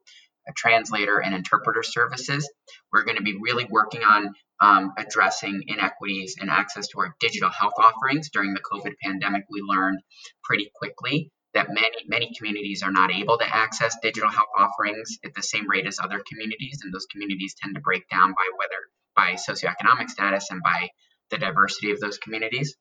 translator 0.55 1.19
and 1.19 1.35
interpreter 1.35 1.83
services. 1.83 2.49
We're 2.93 3.03
going 3.03 3.17
to 3.17 3.23
be 3.23 3.37
really 3.39 3.67
working 3.69 4.01
on 4.03 4.33
um, 4.61 4.93
addressing 4.97 5.63
inequities 5.67 6.35
and 6.39 6.49
access 6.49 6.87
to 6.89 6.99
our 6.99 7.15
digital 7.19 7.49
health 7.49 7.73
offerings. 7.77 8.29
During 8.29 8.53
the 8.53 8.61
COVID 8.61 8.93
pandemic, 9.03 9.43
we 9.49 9.61
learned 9.61 9.99
pretty 10.43 10.71
quickly 10.73 11.31
that 11.57 11.69
many 11.69 11.97
many 12.07 12.31
communities 12.37 12.83
are 12.83 12.91
not 12.91 13.11
able 13.11 13.37
to 13.39 13.55
access 13.55 13.97
digital 14.01 14.29
health 14.29 14.49
offerings 14.55 15.17
at 15.25 15.33
the 15.33 15.41
same 15.41 15.67
rate 15.67 15.87
as 15.87 15.99
other 15.99 16.21
communities, 16.29 16.81
and 16.83 16.93
those 16.93 17.07
communities 17.07 17.55
tend 17.59 17.73
to 17.73 17.81
break 17.81 18.07
down 18.09 18.29
by 18.31 18.49
whether 18.57 18.77
by 19.15 19.33
socioeconomic 19.33 20.07
status 20.09 20.51
and 20.51 20.61
by 20.61 20.89
the 21.31 21.39
diversity 21.39 21.91
of 21.91 21.99
those 21.99 22.19
communities. 22.19 22.75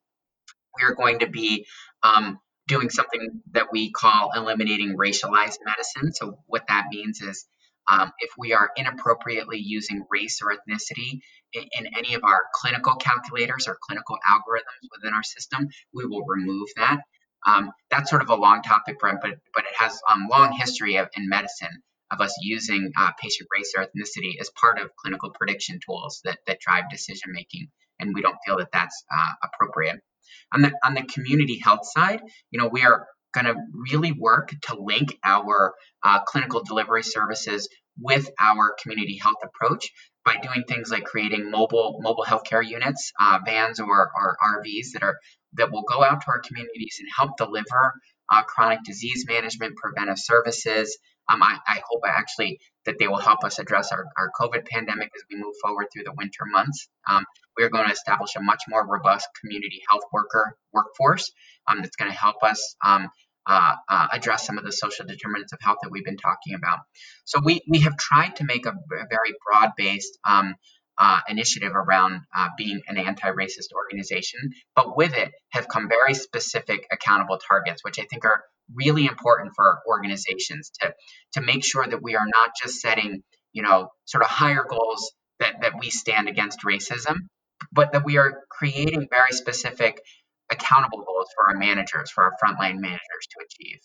We 0.79 0.85
are 0.87 0.95
going 0.95 1.21
to 1.21 1.27
be 1.27 1.67
um, 2.03 2.39
doing 2.69 2.91
something 2.91 3.41
that 3.53 3.69
we 3.73 3.91
call 3.93 4.33
eliminating 4.37 4.95
racialized 4.97 5.59
medicine. 5.65 6.13
So 6.13 6.39
what 6.47 6.65
that 6.69 6.85
means 6.91 7.23
is 7.23 7.47
um, 7.91 8.13
if 8.19 8.31
we 8.37 8.53
are 8.53 8.71
inappropriately 8.77 9.59
using 9.59 10.05
race 10.11 10.41
or 10.43 10.53
ethnicity 10.53 11.21
in, 11.55 11.65
in, 11.79 11.87
any 11.97 12.15
of 12.15 12.25
our 12.25 12.41
clinical 12.53 12.97
calculators 12.97 13.69
or 13.69 13.79
clinical 13.81 14.19
algorithms 14.29 14.89
within 14.93 15.15
our 15.15 15.23
system, 15.23 15.69
we 15.95 16.05
will 16.05 16.25
remove 16.27 16.69
that. 16.77 16.99
Um, 17.45 17.71
that's 17.91 18.11
sort 18.11 18.23
of 18.23 18.31
a 18.31 18.35
long 18.35 18.63
topic, 18.63 18.99
Brent, 18.99 19.21
but 19.21 19.39
but 19.55 19.65
it 19.65 19.75
has 19.77 20.01
um, 20.11 20.29
long 20.31 20.53
history 20.53 20.97
of, 20.97 21.09
in 21.17 21.29
medicine 21.29 21.83
of 22.11 22.21
us 22.21 22.35
using 22.41 22.93
uh, 22.99 23.11
patient 23.21 23.49
race 23.57 23.73
or 23.77 23.85
ethnicity 23.85 24.41
as 24.41 24.51
part 24.61 24.79
of 24.79 24.91
clinical 24.97 25.31
prediction 25.31 25.81
tools 25.85 26.21
that 26.25 26.39
that 26.47 26.61
drive 26.61 26.85
decision 26.91 27.33
making, 27.33 27.69
and 28.01 28.15
we 28.15 28.23
don't 28.23 28.39
feel 28.45 28.59
that 28.59 28.73
that's 28.73 29.05
uh, 29.15 29.33
appropriate. 29.45 30.01
On 30.53 30.63
the 30.63 30.73
on 30.85 30.95
the 30.95 31.03
community 31.03 31.59
health 31.59 31.87
side, 31.87 32.21
you 32.51 32.61
know, 32.61 32.69
we 32.69 32.83
are 32.83 33.07
going 33.33 33.47
to 33.47 33.55
really 33.91 34.13
work 34.13 34.51
to 34.63 34.81
link 34.81 35.17
our 35.25 35.75
uh, 36.03 36.21
clinical 36.25 36.63
delivery 36.65 37.03
services 37.03 37.69
with 37.99 38.29
our 38.41 38.75
community 38.83 39.19
health 39.21 39.43
approach 39.43 39.91
by 40.27 40.37
doing 40.39 40.65
things 40.69 40.91
like 40.91 41.05
creating 41.05 41.51
mobile 41.51 41.99
mobile 42.03 42.25
healthcare 42.25 42.67
units, 42.67 43.13
uh, 43.19 43.39
vans 43.47 43.79
or, 43.81 43.87
or 43.89 44.37
RVs 44.45 44.93
that 44.93 45.05
are 45.05 45.17
that 45.55 45.71
will 45.71 45.85
go 45.85 46.03
out 46.03 46.21
to 46.21 46.27
our 46.29 46.41
communities 46.41 46.97
and 46.99 47.09
help 47.17 47.37
deliver 47.39 47.95
uh, 48.31 48.43
chronic 48.43 48.81
disease 48.85 49.25
management, 49.27 49.77
preventive 49.77 50.19
services. 50.19 50.99
Um, 51.29 51.43
I, 51.43 51.59
I, 51.67 51.81
hope 51.89 52.03
actually 52.07 52.61
that 52.85 52.97
they 53.01 53.09
will 53.09 53.19
help 53.19 53.43
us 53.43 53.59
address 53.59 53.91
our, 53.91 54.05
our 54.17 54.31
COVID 54.41 54.65
pandemic 54.67 55.11
as 55.17 55.25
we 55.29 55.37
move 55.37 55.55
forward 55.61 55.87
through 55.93 56.05
the 56.05 56.15
winter 56.17 56.45
months. 56.45 56.89
Um, 57.11 57.25
we 57.57 57.65
are 57.65 57.69
going 57.69 57.87
to 57.87 57.93
establish 57.93 58.37
a 58.37 58.43
much 58.43 58.63
more 58.69 58.87
robust 58.87 59.27
community 59.41 59.83
health 59.89 60.05
worker 60.13 60.57
workforce 60.73 61.33
um, 61.69 61.81
that's 61.81 61.97
going 61.97 62.11
to 62.13 62.17
help 62.17 62.37
us 62.43 62.77
um, 62.85 63.09
uh, 63.47 63.75
uh, 63.89 64.09
address 64.13 64.47
some 64.47 64.59
of 64.59 64.65
the 64.65 64.73
social 64.73 65.07
determinants 65.07 65.53
of 65.53 65.61
health 65.61 65.79
that 65.83 65.91
we've 65.91 66.05
been 66.05 66.17
talking 66.17 66.55
about. 66.55 66.81
So 67.25 67.41
we, 67.45 67.63
we 67.69 67.81
have 67.81 67.97
tried 67.97 68.37
to 68.37 68.45
make 68.45 68.67
a, 68.67 68.71
a 68.71 69.07
very 69.09 69.35
broad 69.45 69.73
based 69.77 70.19
um, 70.25 70.55
uh, 70.99 71.21
initiative 71.29 71.73
around 71.75 72.23
uh, 72.35 72.49
being 72.57 72.81
an 72.89 72.97
anti-racist 72.97 73.73
organization, 73.75 74.41
but 74.75 74.97
with 74.97 75.15
it 75.15 75.31
have 75.51 75.69
come 75.69 75.89
very 75.89 76.15
specific 76.15 76.87
accountable 76.91 77.39
targets, 77.39 77.85
which 77.85 77.99
I 77.99 78.05
think 78.05 78.25
are 78.25 78.43
really 78.75 79.07
important 79.07 79.53
for 79.55 79.81
organizations 79.87 80.73
to 80.81 80.93
to 81.35 81.41
make 81.41 81.65
sure 81.65 81.87
that 81.87 82.03
we 82.03 82.17
are 82.17 82.27
not 82.27 82.51
just 82.61 82.81
setting 82.81 83.23
you 83.53 83.63
know 83.63 83.91
sort 84.07 84.25
of 84.25 84.31
higher 84.31 84.65
goals 84.69 85.13
that 85.39 85.61
that 85.61 85.79
we 85.79 85.91
stand 85.91 86.29
against 86.29 86.61
racism, 86.63 87.17
but 87.73 87.93
that 87.93 88.05
we 88.05 88.17
are 88.17 88.43
creating 88.51 89.07
very 89.11 89.33
specific 89.33 90.01
accountable 90.51 91.03
goals 91.05 91.29
for 91.35 91.49
our 91.49 91.57
managers, 91.57 92.11
for 92.11 92.25
our 92.25 92.33
frontline 92.43 92.79
managers 92.79 93.27
to 93.31 93.45
achieve. 93.45 93.81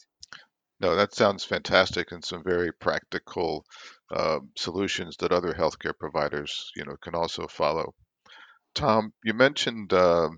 No, 0.80 0.95
that 0.95 1.13
sounds 1.13 1.43
fantastic 1.43 2.12
and 2.12 2.26
some 2.26 2.43
very 2.43 2.71
practical 2.74 3.65
uh, 4.10 4.39
solutions 4.58 5.15
that 5.17 5.32
other 5.32 5.54
healthcare 5.54 5.97
providers, 5.97 6.71
you 6.76 6.84
know, 6.86 6.95
can 7.02 7.13
also 7.13 7.47
follow. 7.47 7.93
Tom, 8.74 9.13
you 9.24 9.34
mentioned 9.34 9.93
uh, 9.93 10.30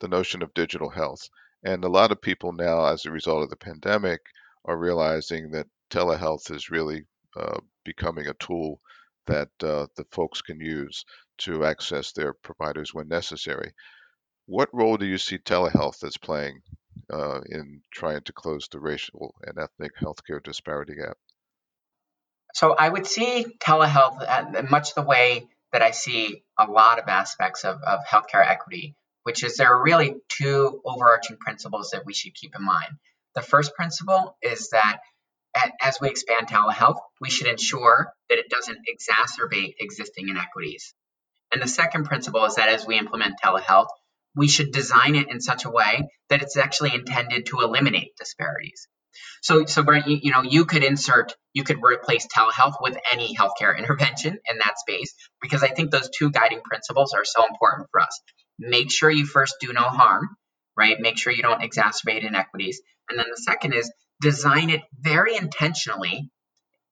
the 0.00 0.08
notion 0.08 0.42
of 0.42 0.52
digital 0.54 0.90
health, 0.90 1.28
and 1.62 1.84
a 1.84 1.88
lot 1.88 2.10
of 2.10 2.20
people 2.20 2.52
now, 2.52 2.86
as 2.86 3.06
a 3.06 3.10
result 3.10 3.44
of 3.44 3.50
the 3.50 3.56
pandemic, 3.56 4.20
are 4.64 4.76
realizing 4.76 5.50
that 5.52 5.68
telehealth 5.90 6.50
is 6.50 6.70
really 6.70 7.04
uh, 7.36 7.60
becoming 7.84 8.26
a 8.26 8.34
tool 8.34 8.80
that 9.26 9.50
uh, 9.62 9.86
the 9.96 10.04
folks 10.10 10.42
can 10.42 10.60
use 10.60 11.04
to 11.38 11.64
access 11.64 12.12
their 12.12 12.32
providers 12.32 12.92
when 12.92 13.08
necessary. 13.08 13.72
What 14.46 14.68
role 14.72 14.96
do 14.96 15.06
you 15.06 15.18
see 15.18 15.38
telehealth 15.38 16.04
as 16.04 16.16
playing 16.16 16.60
uh, 17.12 17.40
in 17.48 17.80
trying 17.92 18.22
to 18.22 18.32
close 18.32 18.68
the 18.68 18.80
racial 18.80 19.34
and 19.42 19.58
ethnic 19.58 19.92
healthcare 19.96 20.42
disparity 20.42 20.94
gap? 20.96 21.16
So 22.54 22.74
I 22.74 22.88
would 22.88 23.06
see 23.06 23.46
telehealth 23.58 24.22
uh, 24.26 24.62
much 24.70 24.94
the 24.94 25.02
way 25.02 25.48
that 25.72 25.82
I 25.82 25.90
see 25.90 26.44
a 26.58 26.66
lot 26.66 27.00
of 27.00 27.08
aspects 27.08 27.64
of, 27.64 27.80
of 27.82 28.00
healthcare 28.08 28.46
equity, 28.46 28.94
which 29.24 29.42
is 29.42 29.56
there 29.56 29.74
are 29.74 29.82
really 29.82 30.14
two 30.28 30.80
overarching 30.84 31.36
principles 31.36 31.90
that 31.90 32.06
we 32.06 32.14
should 32.14 32.34
keep 32.34 32.54
in 32.54 32.64
mind. 32.64 32.98
The 33.34 33.42
first 33.42 33.74
principle 33.74 34.36
is 34.40 34.68
that 34.70 34.98
as 35.80 36.00
we 36.00 36.08
expand 36.08 36.48
telehealth, 36.48 36.98
we 37.20 37.30
should 37.30 37.48
ensure 37.48 38.12
that 38.28 38.38
it 38.38 38.48
doesn't 38.48 38.78
exacerbate 38.88 39.74
existing 39.80 40.28
inequities. 40.28 40.94
And 41.52 41.62
the 41.62 41.68
second 41.68 42.04
principle 42.04 42.44
is 42.44 42.56
that 42.56 42.68
as 42.68 42.86
we 42.86 42.98
implement 42.98 43.40
telehealth, 43.42 43.88
we 44.36 44.48
should 44.48 44.72
design 44.72 45.14
it 45.14 45.30
in 45.30 45.40
such 45.40 45.64
a 45.64 45.70
way 45.70 46.08
that 46.28 46.42
it's 46.42 46.56
actually 46.56 46.94
intended 46.94 47.46
to 47.46 47.60
eliminate 47.60 48.16
disparities. 48.18 48.88
So, 49.42 49.64
so 49.66 49.82
Brent, 49.82 50.08
you, 50.08 50.18
you, 50.22 50.32
know, 50.32 50.42
you 50.42 50.64
could 50.64 50.82
insert, 50.82 51.34
you 51.52 51.62
could 51.64 51.82
replace 51.82 52.26
telehealth 52.26 52.76
with 52.80 52.96
any 53.12 53.34
healthcare 53.36 53.76
intervention 53.78 54.38
in 54.50 54.58
that 54.58 54.78
space 54.78 55.14
because 55.40 55.62
I 55.62 55.68
think 55.68 55.90
those 55.90 56.10
two 56.10 56.30
guiding 56.30 56.62
principles 56.62 57.12
are 57.12 57.24
so 57.24 57.46
important 57.46 57.88
for 57.90 58.00
us. 58.00 58.20
Make 58.58 58.90
sure 58.90 59.10
you 59.10 59.26
first 59.26 59.56
do 59.60 59.72
no 59.72 59.82
harm, 59.82 60.28
right? 60.76 60.96
Make 60.98 61.18
sure 61.18 61.32
you 61.32 61.42
don't 61.42 61.62
exacerbate 61.62 62.26
inequities. 62.26 62.80
And 63.08 63.18
then 63.18 63.26
the 63.30 63.42
second 63.42 63.74
is 63.74 63.92
design 64.20 64.70
it 64.70 64.80
very 64.98 65.36
intentionally 65.36 66.30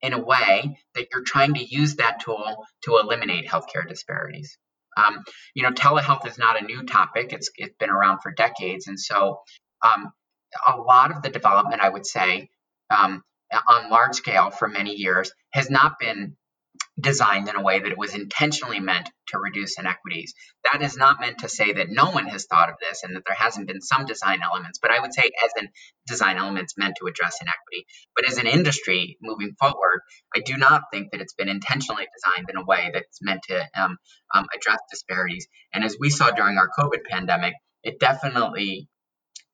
in 0.03 0.13
a 0.13 0.19
way 0.19 0.77
that 0.95 1.07
you're 1.13 1.23
trying 1.23 1.55
to 1.55 1.65
use 1.65 1.97
that 1.97 2.21
tool 2.21 2.67
to 2.85 2.99
eliminate 2.99 3.49
healthcare 3.49 3.89
disparities. 3.89 4.59
Um, 4.97 5.25
you 5.55 5.63
know, 5.63 5.71
telehealth 5.71 6.27
is 6.27 6.39
not 6.39 6.61
a 6.61 6.65
new 6.65 6.85
topic. 6.85 7.33
It's 7.33 7.51
it's 7.57 7.75
been 7.79 7.91
around 7.91 8.21
for 8.21 8.33
decades, 8.33 8.87
and 8.87 8.99
so 8.99 9.41
um, 9.83 10.13
a 10.67 10.77
lot 10.77 11.11
of 11.11 11.23
the 11.23 11.31
development, 11.31 11.81
I 11.83 11.89
would 11.89 12.07
say, 12.07 12.49
um, 12.91 13.23
on 13.69 13.91
large 13.91 14.15
scale 14.15 14.51
for 14.51 14.69
many 14.69 14.95
years 14.95 15.33
has 15.53 15.71
not 15.71 15.99
been 15.99 16.37
designed 17.01 17.49
in 17.49 17.57
a 17.57 17.63
way 17.63 17.81
that 17.81 17.91
it 17.91 17.99
was 17.99 18.15
intentionally 18.15 18.79
meant 18.79 19.09
to 19.29 19.39
reduce 19.39 19.79
inequities. 19.79 20.35
That 20.71 20.83
is 20.83 20.97
not 20.97 21.21
meant 21.21 21.39
to 21.39 21.49
say 21.49 21.73
that 21.73 21.89
no 21.89 22.11
one 22.11 22.27
has 22.27 22.45
thought 22.45 22.69
of 22.69 22.77
this 22.81 23.03
and 23.03 23.17
that 23.17 23.23
there 23.27 23.37
hasn't 23.37 23.67
been 23.67 23.81
some 23.81 24.05
design 24.05 24.41
elements, 24.43 24.79
but 24.81 24.91
I 24.91 25.01
would 25.01 25.15
say 25.15 25.31
as 25.45 25.51
an 25.57 25.69
design 26.07 26.37
elements 26.37 26.75
meant 26.77 26.97
to 27.01 27.07
address 27.07 27.41
inequity. 27.41 27.87
But 28.15 28.29
as 28.29 28.39
an 28.39 28.47
industry 28.47 29.17
moving 29.23 29.55
forward, 29.59 30.03
I 30.35 30.41
do 30.41 30.57
not 30.57 30.83
think 30.93 31.13
that 31.13 31.21
it's 31.21 31.35
been 31.35 31.49
intentionally 31.49 32.07
designed 32.15 32.51
in 32.51 32.57
a 32.57 32.65
way 32.65 32.91
that's 32.93 33.23
meant 33.23 33.43
to 33.49 33.67
um, 33.75 33.97
um, 34.35 34.47
address 34.55 34.79
disparities. 34.91 35.47
And 35.73 35.85
as 35.85 35.97
we 35.99 36.11
saw 36.11 36.31
during 36.31 36.59
our 36.59 36.69
COVID 36.79 37.05
pandemic, 37.09 37.55
it 37.83 37.99
definitely 37.99 38.89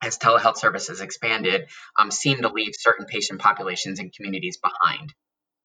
as 0.03 0.19
telehealth 0.19 0.59
services 0.59 1.01
expanded, 1.01 1.69
um, 1.99 2.11
seemed 2.11 2.43
to 2.43 2.49
leave 2.49 2.73
certain 2.77 3.07
patient 3.07 3.41
populations 3.41 3.99
and 3.99 4.13
communities 4.13 4.59
behind. 4.59 5.13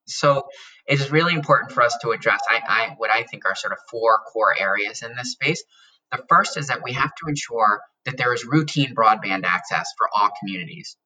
So 0.06 0.48
it 0.88 1.00
is 1.00 1.12
really 1.12 1.34
important 1.34 1.72
for 1.72 1.82
us 1.82 1.98
to 2.02 2.12
address 2.12 2.42
I, 2.50 2.62
I, 2.68 2.94
what 2.98 3.10
I 3.10 3.24
think 3.24 3.46
are 3.46 3.56
sort 3.56 3.74
of 3.74 3.80
four 3.90 4.20
core 4.32 4.54
areas 4.58 5.02
in 5.02 5.16
this 5.16 5.32
space. 5.32 5.64
The 6.12 6.24
first 6.30 6.58
is 6.58 6.68
that 6.68 6.84
we 6.84 6.94
have 6.94 7.14
to 7.16 7.30
ensure 7.30 7.82
that 8.06 8.18
there 8.18 8.34
is 8.34 8.46
routine 8.46 8.94
broadband 8.94 9.46
access 9.46 9.92
for 9.98 10.10
all 10.14 10.30
communities. 10.40 10.98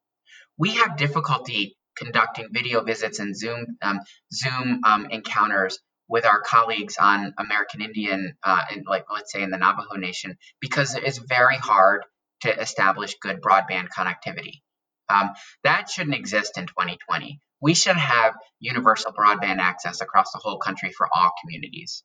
We 0.58 0.72
have 0.76 0.98
difficulty 0.98 1.78
conducting 1.96 2.50
video 2.52 2.84
visits 2.84 3.20
and 3.20 3.36
Zoom 3.36 3.78
um, 3.82 4.00
Zoom 4.34 4.82
um, 4.84 5.08
encounters 5.10 5.80
with 6.08 6.26
our 6.26 6.42
colleagues 6.42 6.96
on 7.00 7.34
American 7.38 7.82
Indian, 7.82 8.38
uh, 8.44 8.64
in, 8.74 8.84
like 8.88 9.06
let's 9.14 9.32
say 9.32 9.42
in 9.42 9.50
the 9.50 9.58
Navajo 9.58 9.96
Nation, 9.96 10.38
because 10.60 10.96
it 10.96 11.04
is 11.04 11.18
very 11.18 11.58
hard 11.58 12.04
to 12.42 12.60
establish 12.60 13.16
good 13.22 13.42
broadband 13.42 13.90
connectivity. 13.90 14.62
Um, 15.10 15.32
that 15.64 15.90
shouldn't 15.90 16.16
exist 16.16 16.58
in 16.58 16.68
2020. 16.68 17.40
We 17.62 17.74
should 17.74 17.98
have 17.98 18.36
universal 18.60 19.14
broadband 19.14 19.60
access 19.60 20.02
across 20.02 20.32
the 20.32 20.40
whole 20.40 20.58
country 20.58 20.92
for 20.92 21.08
all 21.12 21.32
communities. 21.42 22.04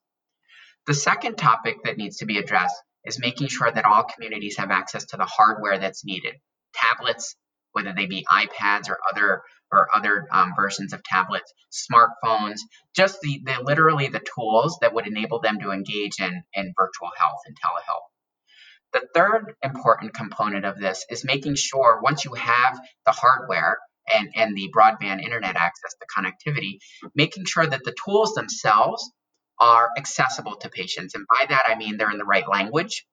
The 0.87 0.95
second 0.95 1.37
topic 1.37 1.77
that 1.85 1.97
needs 1.97 2.19
to 2.19 2.27
be 2.27 2.38
addressed 2.38 2.77
is 3.05 3.19
making 3.19 3.49
sure 3.49 3.71
that 3.71 3.85
all 3.85 4.05
communities 4.05 4.57
have 4.57 4.71
access 4.71 5.05
to 5.07 5.17
the 5.17 5.27
hardware 5.27 5.79
that's 5.79 6.05
needed. 6.05 6.35
Tablets, 6.75 7.37
whether 7.73 7.93
they 7.93 8.07
be 8.07 8.27
iPads 8.31 8.88
or 8.88 8.99
other 9.11 9.43
or 9.71 9.88
other 9.95 10.27
um, 10.31 10.53
versions 10.55 10.93
of 10.93 11.03
tablets, 11.03 11.53
smartphones, 11.73 12.59
just 12.95 13.21
the, 13.23 13.41
the 13.45 13.62
literally 13.62 14.09
the 14.09 14.21
tools 14.35 14.77
that 14.83 14.93
would 14.93 15.07
enable 15.07 15.41
them 15.41 15.59
to 15.61 15.71
engage 15.71 16.21
in, 16.21 16.43
in 16.53 16.75
virtual 16.77 17.11
health 17.17 17.41
and 17.47 17.57
telehealth. 17.57 18.03
The 18.93 19.09
third 19.15 19.55
important 19.62 20.12
component 20.12 20.67
of 20.67 20.79
this 20.79 21.07
is 21.09 21.25
making 21.25 21.55
sure 21.55 22.01
once 22.03 22.27
you 22.27 22.35
have 22.35 22.79
the 23.07 23.12
hardware 23.12 23.79
and, 24.12 24.29
and 24.35 24.57
the 24.57 24.71
broadband 24.75 25.23
internet 25.23 25.57
access, 25.57 25.95
the 26.01 26.07
connectivity, 26.07 26.79
making 27.15 27.45
sure 27.45 27.67
that 27.67 27.85
the 27.85 27.95
tools 28.05 28.35
themselves 28.35 29.11
are 29.59 29.91
accessible 29.97 30.57
to 30.57 30.69
patients. 30.69 31.15
And 31.15 31.27
by 31.29 31.47
that, 31.49 31.65
I 31.67 31.77
mean 31.77 31.97
they're 31.97 32.11
in 32.11 32.19
the 32.19 32.25
right 32.25 32.49
language, 32.49 33.07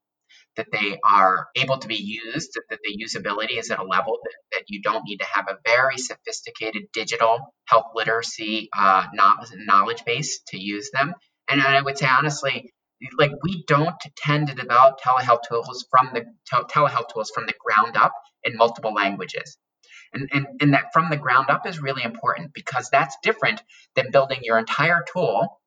that 0.55 0.67
they 0.71 0.99
are 1.03 1.47
able 1.55 1.77
to 1.77 1.87
be 1.87 1.95
used, 1.95 2.53
that, 2.69 2.79
the 2.83 2.97
usability 3.03 3.57
is 3.59 3.71
at 3.71 3.79
a 3.79 3.83
level 3.83 4.17
that, 4.23 4.33
that 4.51 4.63
you 4.67 4.81
don't 4.81 5.03
need 5.05 5.17
to 5.17 5.25
have 5.25 5.47
a 5.47 5.57
very 5.65 5.97
sophisticated 5.97 6.83
digital 6.91 7.53
health 7.65 7.91
literacy 7.95 8.69
uh, 8.77 9.05
knowledge 9.13 10.03
base 10.05 10.41
to 10.47 10.57
use 10.57 10.89
them. 10.91 11.13
And 11.49 11.61
I 11.61 11.81
would 11.81 11.97
say, 11.97 12.07
honestly, 12.07 12.71
like 13.17 13.31
we 13.43 13.63
don't 13.67 13.95
tend 14.17 14.47
to 14.47 14.55
develop 14.55 14.99
telehealth 14.99 15.41
tools 15.47 15.85
from 15.89 16.11
the 16.13 16.25
telehealth 16.51 17.09
tools 17.13 17.31
from 17.33 17.45
the 17.45 17.53
ground 17.63 17.95
up 17.95 18.13
in 18.43 18.57
multiple 18.57 18.93
languages. 18.93 19.57
And, 20.13 20.29
and, 20.33 20.47
and 20.61 20.73
that 20.73 20.91
from 20.93 21.09
the 21.09 21.17
ground 21.17 21.49
up 21.49 21.67
is 21.67 21.81
really 21.81 22.03
important 22.03 22.53
because 22.53 22.89
that's 22.89 23.17
different 23.21 23.61
than 23.95 24.11
building 24.11 24.39
your 24.41 24.57
entire 24.57 25.03
tool 25.13 25.59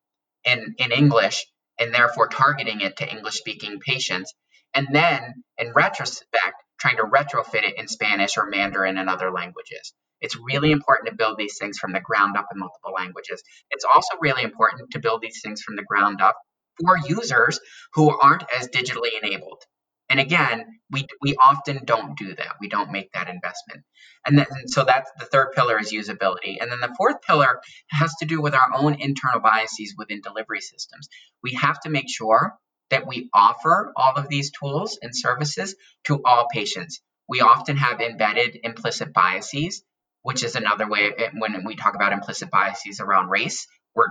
in, 0.43 0.75
in 0.77 0.91
English 0.91 1.45
and 1.79 1.93
therefore 1.93 2.27
targeting 2.27 2.81
it 2.81 2.97
to 2.97 3.09
English 3.09 3.35
speaking 3.35 3.79
patients. 3.79 4.33
And 4.73 4.87
then 4.91 5.43
in 5.57 5.73
retrospect, 5.73 6.55
trying 6.79 6.97
to 6.97 7.03
retrofit 7.03 7.63
it 7.63 7.77
in 7.77 7.87
Spanish 7.87 8.37
or 8.37 8.45
Mandarin 8.49 8.97
and 8.97 9.09
other 9.09 9.31
languages. 9.31 9.93
It's 10.19 10.37
really 10.37 10.71
important 10.71 11.09
to 11.09 11.15
build 11.15 11.37
these 11.37 11.57
things 11.57 11.77
from 11.77 11.93
the 11.93 11.99
ground 11.99 12.37
up 12.37 12.47
in 12.53 12.59
multiple 12.59 12.91
languages. 12.93 13.43
It's 13.71 13.85
also 13.85 14.17
really 14.21 14.43
important 14.43 14.91
to 14.91 14.99
build 14.99 15.21
these 15.21 15.41
things 15.41 15.61
from 15.61 15.75
the 15.75 15.83
ground 15.83 16.21
up 16.21 16.35
for 16.79 16.97
users 16.97 17.59
who 17.93 18.17
aren't 18.17 18.43
as 18.57 18.67
digitally 18.67 19.11
enabled. 19.21 19.61
And 20.09 20.19
again, 20.19 20.65
we, 20.91 21.07
we 21.21 21.35
often 21.35 21.85
don't 21.85 22.17
do 22.17 22.35
that. 22.35 22.55
We 22.61 22.69
don't 22.69 22.91
make 22.91 23.11
that 23.13 23.29
investment. 23.29 23.83
And, 24.25 24.37
then, 24.37 24.45
and 24.49 24.69
so 24.69 24.83
that's 24.83 25.09
the 25.17 25.25
third 25.25 25.53
pillar 25.53 25.79
is 25.79 25.91
usability. 25.91 26.57
And 26.61 26.71
then 26.71 26.79
the 26.81 26.93
fourth 26.97 27.21
pillar 27.21 27.61
has 27.89 28.13
to 28.19 28.25
do 28.25 28.41
with 28.41 28.53
our 28.53 28.67
own 28.75 29.01
internal 29.01 29.39
biases 29.39 29.95
within 29.97 30.21
delivery 30.21 30.61
systems. 30.61 31.07
We 31.41 31.53
have 31.53 31.79
to 31.81 31.89
make 31.89 32.09
sure 32.09 32.55
that 32.89 33.07
we 33.07 33.29
offer 33.33 33.91
all 33.95 34.13
of 34.15 34.29
these 34.29 34.51
tools 34.51 34.99
and 35.01 35.15
services 35.15 35.75
to 36.05 36.21
all 36.23 36.47
patients. 36.51 37.01
We 37.27 37.41
often 37.41 37.77
have 37.77 38.01
embedded 38.01 38.59
implicit 38.63 39.13
biases, 39.13 39.83
which 40.21 40.43
is 40.43 40.55
another 40.55 40.87
way 40.87 41.11
when 41.35 41.65
we 41.65 41.75
talk 41.75 41.95
about 41.95 42.13
implicit 42.13 42.51
biases 42.51 42.99
around 42.99 43.29
race, 43.29 43.67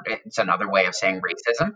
it's 0.07 0.39
another 0.39 0.71
way 0.71 0.87
of 0.87 0.95
saying 0.95 1.21
racism 1.21 1.73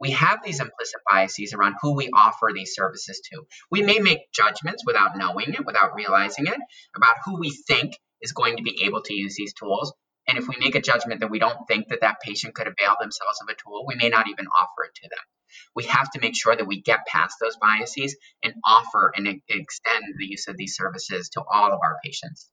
we 0.00 0.12
have 0.12 0.44
these 0.44 0.60
implicit 0.60 1.00
biases 1.10 1.52
around 1.52 1.76
who 1.80 1.94
we 1.94 2.10
offer 2.12 2.50
these 2.54 2.74
services 2.74 3.20
to. 3.32 3.46
We 3.70 3.82
may 3.82 3.98
make 3.98 4.30
judgments 4.32 4.84
without 4.86 5.16
knowing 5.16 5.54
it, 5.54 5.66
without 5.66 5.94
realizing 5.94 6.46
it, 6.46 6.58
about 6.94 7.16
who 7.24 7.38
we 7.38 7.50
think 7.50 7.98
is 8.20 8.32
going 8.32 8.56
to 8.56 8.62
be 8.62 8.84
able 8.84 9.02
to 9.02 9.14
use 9.14 9.34
these 9.36 9.54
tools. 9.54 9.92
And 10.28 10.38
if 10.38 10.46
we 10.46 10.56
make 10.58 10.74
a 10.74 10.80
judgment 10.80 11.20
that 11.20 11.30
we 11.30 11.38
don't 11.38 11.66
think 11.66 11.88
that 11.88 12.02
that 12.02 12.20
patient 12.20 12.54
could 12.54 12.66
avail 12.66 12.96
themselves 13.00 13.40
of 13.42 13.48
a 13.48 13.54
tool, 13.54 13.84
we 13.86 13.96
may 13.96 14.08
not 14.08 14.28
even 14.28 14.46
offer 14.46 14.84
it 14.84 14.94
to 14.96 15.08
them. 15.08 15.24
We 15.74 15.84
have 15.84 16.10
to 16.10 16.20
make 16.20 16.36
sure 16.36 16.54
that 16.54 16.66
we 16.66 16.82
get 16.82 17.06
past 17.06 17.36
those 17.40 17.56
biases 17.56 18.16
and 18.42 18.54
offer 18.64 19.12
and 19.16 19.26
extend 19.48 20.04
the 20.18 20.26
use 20.26 20.46
of 20.46 20.56
these 20.56 20.76
services 20.76 21.30
to 21.30 21.42
all 21.42 21.72
of 21.72 21.80
our 21.82 21.96
patients. 22.04 22.50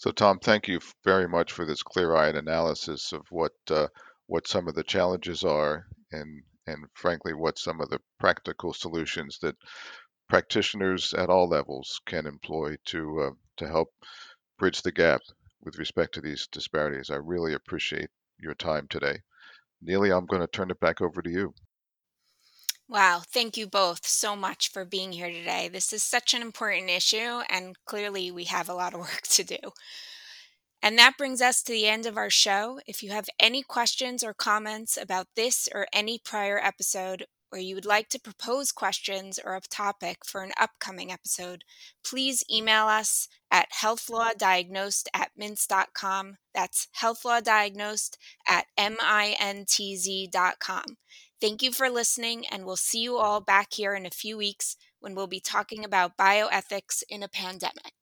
So, 0.00 0.12
Tom, 0.12 0.38
thank 0.38 0.68
you 0.68 0.78
very 1.02 1.26
much 1.26 1.50
for 1.50 1.64
this 1.64 1.82
clear-eyed 1.82 2.36
analysis 2.36 3.12
of 3.12 3.26
what 3.32 3.54
uh, 3.68 3.88
what 4.28 4.46
some 4.46 4.68
of 4.68 4.76
the 4.76 4.84
challenges 4.84 5.42
are 5.42 5.88
and 6.12 6.44
and 6.68 6.86
frankly 6.94 7.34
what 7.34 7.58
some 7.58 7.80
of 7.80 7.90
the 7.90 8.00
practical 8.20 8.72
solutions 8.72 9.40
that 9.40 9.56
practitioners 10.28 11.14
at 11.14 11.30
all 11.30 11.48
levels 11.48 12.00
can 12.06 12.26
employ 12.28 12.76
to 12.84 13.20
uh, 13.22 13.30
to 13.56 13.66
help 13.66 13.92
bridge 14.56 14.82
the 14.82 14.92
gap 14.92 15.20
with 15.62 15.80
respect 15.80 16.14
to 16.14 16.20
these 16.20 16.46
disparities. 16.46 17.10
I 17.10 17.16
really 17.16 17.54
appreciate 17.54 18.10
your 18.38 18.54
time 18.54 18.86
today. 18.86 19.18
Neely, 19.82 20.12
I'm 20.12 20.26
going 20.26 20.42
to 20.42 20.46
turn 20.46 20.70
it 20.70 20.78
back 20.78 21.00
over 21.00 21.22
to 21.22 21.30
you. 21.30 21.54
Wow, 22.88 23.22
thank 23.26 23.58
you 23.58 23.66
both 23.66 24.06
so 24.06 24.34
much 24.34 24.70
for 24.70 24.84
being 24.86 25.12
here 25.12 25.30
today. 25.30 25.68
This 25.68 25.92
is 25.92 26.02
such 26.02 26.32
an 26.32 26.40
important 26.40 26.88
issue, 26.88 27.42
and 27.50 27.76
clearly 27.84 28.30
we 28.30 28.44
have 28.44 28.68
a 28.68 28.74
lot 28.74 28.94
of 28.94 29.00
work 29.08 29.22
to 29.32 29.44
do. 29.44 29.58
And 30.82 30.96
that 30.98 31.18
brings 31.18 31.42
us 31.42 31.62
to 31.64 31.72
the 31.72 31.86
end 31.86 32.06
of 32.06 32.16
our 32.16 32.30
show. 32.30 32.80
If 32.86 33.02
you 33.02 33.10
have 33.10 33.28
any 33.38 33.62
questions 33.62 34.24
or 34.24 34.32
comments 34.32 34.96
about 34.96 35.26
this 35.36 35.68
or 35.74 35.86
any 35.92 36.18
prior 36.24 36.58
episode, 36.58 37.26
or 37.52 37.58
you 37.58 37.74
would 37.74 37.84
like 37.86 38.08
to 38.10 38.20
propose 38.20 38.72
questions 38.72 39.38
or 39.42 39.56
a 39.56 39.60
topic 39.60 40.24
for 40.24 40.42
an 40.42 40.52
upcoming 40.58 41.10
episode, 41.10 41.64
please 42.04 42.44
email 42.50 42.86
us 42.86 43.28
at 43.50 43.68
healthlawdiagnosed 43.82 45.08
at 45.12 45.30
mintz.com. 45.38 46.36
That's 46.54 46.88
healthlawdiagnosed 47.00 48.16
at 48.48 48.66
mintz.com. 48.78 49.76
Thank 51.40 51.62
you 51.62 51.72
for 51.72 51.90
listening, 51.90 52.46
and 52.46 52.64
we'll 52.64 52.76
see 52.76 53.00
you 53.00 53.16
all 53.16 53.40
back 53.40 53.72
here 53.72 53.94
in 53.94 54.06
a 54.06 54.10
few 54.10 54.36
weeks 54.36 54.76
when 55.00 55.14
we'll 55.16 55.26
be 55.26 55.40
talking 55.40 55.84
about 55.84 56.16
bioethics 56.16 57.02
in 57.08 57.22
a 57.24 57.28
pandemic. 57.28 57.92